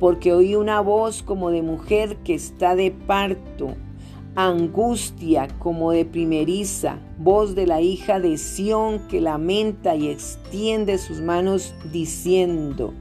porque 0.00 0.32
oí 0.32 0.56
una 0.56 0.80
voz 0.80 1.22
como 1.22 1.50
de 1.50 1.62
mujer 1.62 2.16
que 2.18 2.34
está 2.34 2.74
de 2.74 2.90
parto, 2.90 3.76
angustia 4.34 5.46
como 5.60 5.92
de 5.92 6.04
primeriza, 6.04 6.98
voz 7.18 7.54
de 7.54 7.68
la 7.68 7.80
hija 7.80 8.18
de 8.18 8.36
Sión 8.36 9.06
que 9.08 9.20
lamenta 9.20 9.94
y 9.94 10.08
extiende 10.08 10.98
sus 10.98 11.20
manos 11.20 11.72
diciendo, 11.92 12.92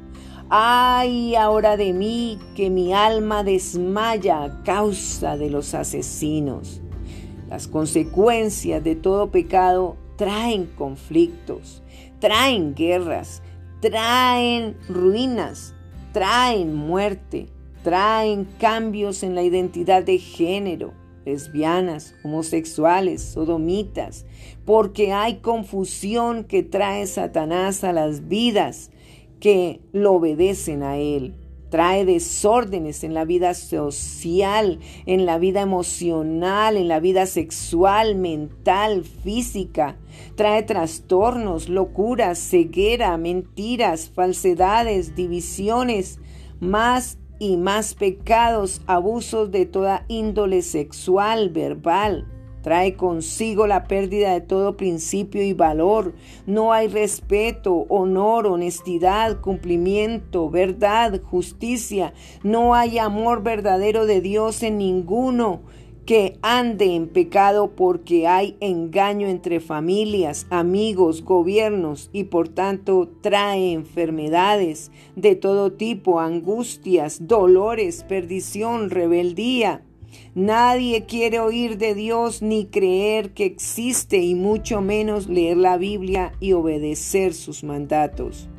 Ay 0.50 1.36
ahora 1.36 1.76
de 1.76 1.94
mí 1.94 2.38
que 2.56 2.70
mi 2.70 2.94
alma 2.94 3.44
desmaya 3.44 4.44
a 4.44 4.64
causa 4.64 5.38
de 5.38 5.50
los 5.50 5.74
asesinos. 5.74 6.83
Las 7.54 7.68
consecuencias 7.68 8.84
de 8.84 8.96
todo 8.96 9.30
pecado 9.30 9.96
traen 10.16 10.66
conflictos, 10.66 11.84
traen 12.18 12.74
guerras, 12.74 13.44
traen 13.80 14.76
ruinas, 14.90 15.76
traen 16.14 16.74
muerte, 16.74 17.50
traen 17.84 18.46
cambios 18.58 19.22
en 19.22 19.36
la 19.36 19.44
identidad 19.44 20.02
de 20.02 20.18
género, 20.18 20.96
lesbianas, 21.28 22.16
homosexuales, 22.24 23.22
sodomitas, 23.22 24.26
porque 24.66 25.14
hay 25.14 25.36
confusión 25.36 26.46
que 26.46 26.64
trae 26.64 27.06
Satanás 27.06 27.84
a 27.84 27.94
las 27.94 28.28
vidas 28.28 28.90
que 29.40 29.80
lo 29.92 30.14
obedecen 30.14 30.82
a 30.82 30.98
él. 30.98 31.36
Trae 31.74 32.06
desórdenes 32.06 33.04
en 33.04 33.16
la 33.16 33.26
vida 33.26 33.56
social, 33.56 34.78
en 35.08 35.26
la 35.26 35.40
vida 35.40 35.62
emocional, 35.62 36.78
en 36.78 36.88
la 36.88 37.00
vida 37.00 37.26
sexual, 37.26 38.16
mental, 38.16 39.04
física. 39.04 39.98
Trae 40.36 40.62
trastornos, 40.62 41.70
locuras, 41.70 42.38
ceguera, 42.38 43.18
mentiras, 43.18 44.12
falsedades, 44.14 45.16
divisiones, 45.16 46.20
más 46.60 47.18
y 47.40 47.58
más 47.58 47.96
pecados, 47.96 48.84
abusos 48.86 49.50
de 49.50 49.66
toda 49.66 50.06
índole 50.08 50.62
sexual, 50.62 51.50
verbal. 51.50 52.28
Trae 52.64 52.96
consigo 52.96 53.68
la 53.68 53.84
pérdida 53.84 54.34
de 54.34 54.40
todo 54.40 54.78
principio 54.78 55.44
y 55.44 55.52
valor. 55.52 56.14
No 56.48 56.72
hay 56.72 56.88
respeto, 56.88 57.86
honor, 57.90 58.48
honestidad, 58.48 59.42
cumplimiento, 59.42 60.50
verdad, 60.50 61.22
justicia. 61.22 62.14
No 62.42 62.74
hay 62.74 63.00
amor 63.00 63.44
verdadero 63.44 64.06
de 64.06 64.22
Dios 64.22 64.64
en 64.64 64.78
ninguno 64.78 65.62
que 66.06 66.38
ande 66.42 66.96
en 66.96 67.08
pecado 67.08 67.76
porque 67.76 68.28
hay 68.28 68.58
engaño 68.60 69.28
entre 69.28 69.60
familias, 69.60 70.48
amigos, 70.50 71.24
gobiernos 71.24 72.10
y 72.12 72.26
por 72.26 72.50
tanto 72.50 73.10
trae 73.22 73.72
enfermedades 73.72 74.92
de 75.16 75.36
todo 75.36 75.74
tipo, 75.74 76.20
angustias, 76.20 77.28
dolores, 77.28 78.04
perdición, 78.04 78.90
rebeldía. 78.90 79.84
Nadie 80.36 81.06
quiere 81.06 81.40
oír 81.40 81.78
de 81.78 81.96
Dios 81.96 82.42
ni 82.42 82.66
creer 82.66 83.34
que 83.34 83.46
existe 83.46 84.18
y 84.18 84.36
mucho 84.36 84.82
menos 84.82 85.28
leer 85.28 85.58
la 85.58 85.78
Biblia 85.78 86.34
y 86.40 86.54
obedecer 86.54 87.34
sus 87.34 87.64
mandatos. 87.64 88.50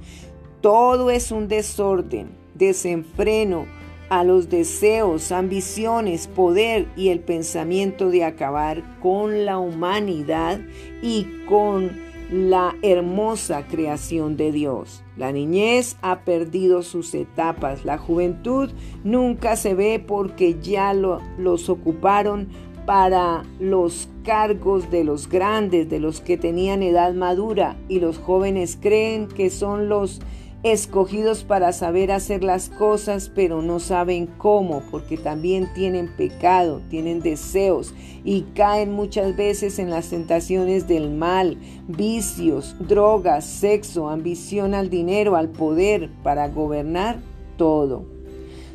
Todo 0.61 1.11
es 1.11 1.31
un 1.31 1.49
desorden, 1.49 2.31
desenfreno, 2.55 3.67
a 4.09 4.23
los 4.23 4.49
deseos, 4.49 5.33
ambiciones, 5.33 6.29
poder 6.29 6.87
y 6.97 7.09
el 7.09 7.21
pensamiento 7.21 8.11
de 8.11 8.25
acabar 8.25 9.01
con 9.01 9.45
la 9.45 9.59
humanidad 9.59 10.61
y 11.03 11.27
con 11.49 12.04
la 12.31 12.75
hermosa 12.83 13.67
creación 13.67 14.37
de 14.37 14.53
Dios. 14.53 15.03
La 15.17 15.33
niñez 15.33 15.97
ha 16.03 16.21
perdido 16.21 16.83
sus 16.83 17.15
etapas, 17.15 17.85
la 17.85 17.99
juventud 17.99 18.71
nunca 19.05 19.57
se 19.57 19.75
ve 19.75 20.03
porque 20.05 20.59
ya 20.61 20.93
los 20.95 21.69
ocuparon 21.69 22.49
para 22.87 23.45
los 23.61 24.09
cargos 24.25 24.91
de 24.91 25.05
los 25.05 25.29
grandes, 25.29 25.89
de 25.89 26.01
los 26.01 26.21
que 26.21 26.37
tenían 26.37 26.83
edad 26.83 27.15
madura, 27.15 27.77
y 27.89 28.01
los 28.01 28.19
jóvenes 28.19 28.79
creen 28.81 29.29
que 29.29 29.51
son 29.51 29.89
los 29.89 30.21
escogidos 30.65 31.45
para 31.45 31.73
saber 31.73 32.11
hacer 32.11 32.43
las 32.43 32.71
cosas, 32.71 33.31
pero 33.33 33.61
no 33.61 33.81
saben 33.81 34.27
cómo, 34.27 34.83
porque 34.91 35.19
también 35.19 35.69
tienen 35.75 36.09
pecado, 36.09 36.81
tienen 36.89 37.21
deseos 37.21 37.93
y 38.25 38.43
caen 38.55 38.91
muchas 38.91 39.37
veces 39.37 39.79
en 39.79 39.91
las 39.91 40.09
tentaciones 40.09 40.89
del 40.89 41.11
mal, 41.11 41.59
vicios, 41.87 42.77
drogas, 42.81 43.45
sexo, 43.45 44.09
ambición 44.09 44.73
al 44.75 44.89
dinero, 44.89 45.37
al 45.37 45.51
poder, 45.51 46.09
para 46.23 46.49
gobernar 46.49 47.19
todo. 47.59 48.07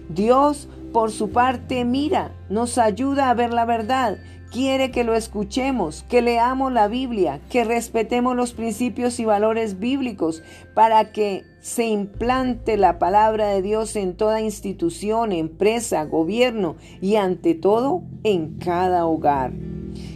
Dios, 0.10 0.70
por 0.94 1.10
su 1.10 1.32
parte, 1.32 1.86
mira, 1.86 2.36
nos 2.50 2.78
ayuda 2.78 3.32
a 3.32 3.34
ver 3.34 3.52
la 3.52 3.66
verdad 3.66 4.20
quiere 4.52 4.92
que 4.92 5.04
lo 5.04 5.14
escuchemos, 5.14 6.04
que 6.10 6.22
leamos 6.22 6.72
la 6.72 6.88
Biblia, 6.88 7.40
que 7.52 7.64
respetemos 7.64 8.36
los 8.36 8.54
principios 8.54 9.20
y 9.20 9.26
valores 9.26 9.80
bíblicos 9.80 10.44
para 10.74 11.12
que 11.12 11.46
se 11.62 11.88
implante 11.88 12.78
la 12.78 13.00
palabra 13.00 13.50
de 13.50 13.62
Dios 13.62 13.96
en 13.96 14.16
toda 14.16 14.42
institución, 14.42 15.32
empresa, 15.32 16.04
gobierno 16.06 16.76
y 17.02 17.16
ante 17.16 17.56
todo 17.56 18.04
en 18.24 18.58
cada 18.58 19.06
hogar. 19.06 19.54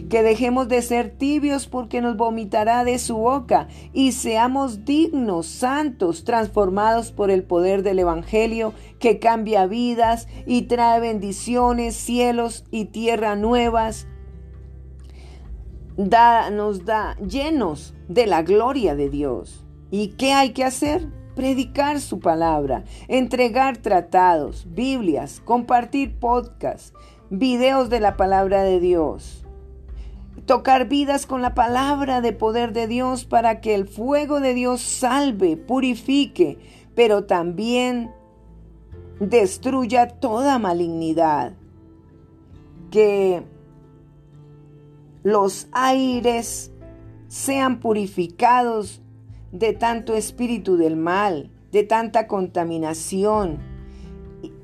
Que 0.08 0.22
dejemos 0.22 0.68
de 0.68 0.80
ser 0.82 1.10
tibios 1.10 1.66
porque 1.66 2.00
nos 2.00 2.16
vomitará 2.16 2.84
de 2.84 2.98
su 2.98 3.16
boca 3.16 3.68
y 3.92 4.12
seamos 4.12 4.84
dignos, 4.84 5.46
santos, 5.46 6.24
transformados 6.24 7.10
por 7.10 7.30
el 7.30 7.42
poder 7.42 7.82
del 7.82 7.98
Evangelio 7.98 8.72
que 8.98 9.18
cambia 9.18 9.66
vidas 9.66 10.28
y 10.46 10.62
trae 10.62 11.00
bendiciones, 11.00 11.96
cielos 11.96 12.64
y 12.70 12.86
tierra 12.86 13.36
nuevas 13.36 14.06
nos 15.96 16.84
da 16.84 17.16
llenos 17.16 17.94
de 18.08 18.26
la 18.26 18.42
gloria 18.42 18.94
de 18.94 19.10
Dios. 19.10 19.64
¿Y 19.90 20.08
qué 20.16 20.32
hay 20.32 20.52
que 20.52 20.64
hacer? 20.64 21.08
Predicar 21.34 22.00
su 22.00 22.20
palabra, 22.20 22.84
entregar 23.08 23.76
tratados, 23.78 24.66
Biblias, 24.70 25.42
compartir 25.44 26.14
podcasts, 26.18 26.92
videos 27.28 27.90
de 27.90 28.00
la 28.00 28.16
palabra 28.16 28.62
de 28.62 28.78
Dios. 28.78 29.44
Tocar 30.46 30.88
vidas 30.88 31.26
con 31.26 31.42
la 31.42 31.54
palabra 31.54 32.20
de 32.20 32.32
poder 32.32 32.72
de 32.72 32.86
Dios 32.86 33.24
para 33.24 33.60
que 33.60 33.74
el 33.74 33.88
fuego 33.88 34.40
de 34.40 34.54
Dios 34.54 34.80
salve, 34.80 35.56
purifique, 35.56 36.58
pero 36.94 37.24
también 37.24 38.12
destruya 39.18 40.08
toda 40.08 40.58
malignidad. 40.58 41.54
Que 42.90 43.42
los 45.24 45.68
aires 45.72 46.70
sean 47.28 47.80
purificados 47.80 49.00
de 49.54 49.72
tanto 49.72 50.16
espíritu 50.16 50.76
del 50.76 50.96
mal, 50.96 51.48
de 51.70 51.84
tanta 51.84 52.26
contaminación 52.26 53.60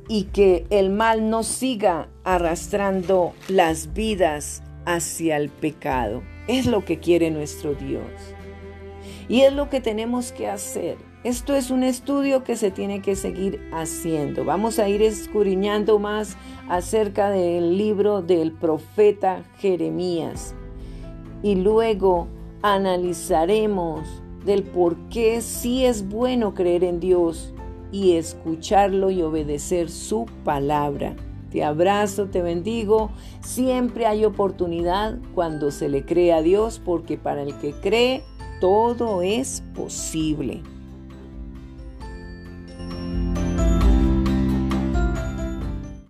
y 0.08 0.24
que 0.24 0.66
el 0.68 0.90
mal 0.90 1.30
no 1.30 1.44
siga 1.44 2.08
arrastrando 2.24 3.32
las 3.48 3.94
vidas 3.94 4.64
hacia 4.84 5.36
el 5.36 5.48
pecado. 5.48 6.22
Es 6.48 6.66
lo 6.66 6.84
que 6.84 6.98
quiere 6.98 7.30
nuestro 7.30 7.74
Dios. 7.74 8.02
Y 9.28 9.42
es 9.42 9.52
lo 9.52 9.70
que 9.70 9.80
tenemos 9.80 10.32
que 10.32 10.48
hacer. 10.48 10.98
Esto 11.22 11.54
es 11.54 11.70
un 11.70 11.84
estudio 11.84 12.42
que 12.42 12.56
se 12.56 12.72
tiene 12.72 13.00
que 13.00 13.14
seguir 13.14 13.60
haciendo. 13.72 14.44
Vamos 14.44 14.80
a 14.80 14.88
ir 14.88 15.02
escudriñando 15.02 16.00
más 16.00 16.36
acerca 16.68 17.30
del 17.30 17.78
libro 17.78 18.22
del 18.22 18.50
profeta 18.50 19.44
Jeremías 19.58 20.56
y 21.44 21.54
luego 21.54 22.26
analizaremos 22.62 24.24
del 24.44 24.62
por 24.62 24.96
qué 25.08 25.40
sí 25.40 25.84
es 25.84 26.08
bueno 26.08 26.54
creer 26.54 26.84
en 26.84 27.00
Dios 27.00 27.52
y 27.92 28.12
escucharlo 28.12 29.10
y 29.10 29.22
obedecer 29.22 29.90
su 29.90 30.26
palabra. 30.44 31.16
Te 31.50 31.64
abrazo, 31.64 32.26
te 32.26 32.42
bendigo. 32.42 33.10
Siempre 33.40 34.06
hay 34.06 34.24
oportunidad 34.24 35.18
cuando 35.34 35.70
se 35.70 35.88
le 35.88 36.04
cree 36.04 36.32
a 36.32 36.42
Dios 36.42 36.80
porque 36.84 37.18
para 37.18 37.42
el 37.42 37.54
que 37.56 37.72
cree 37.72 38.22
todo 38.60 39.22
es 39.22 39.62
posible. 39.74 40.62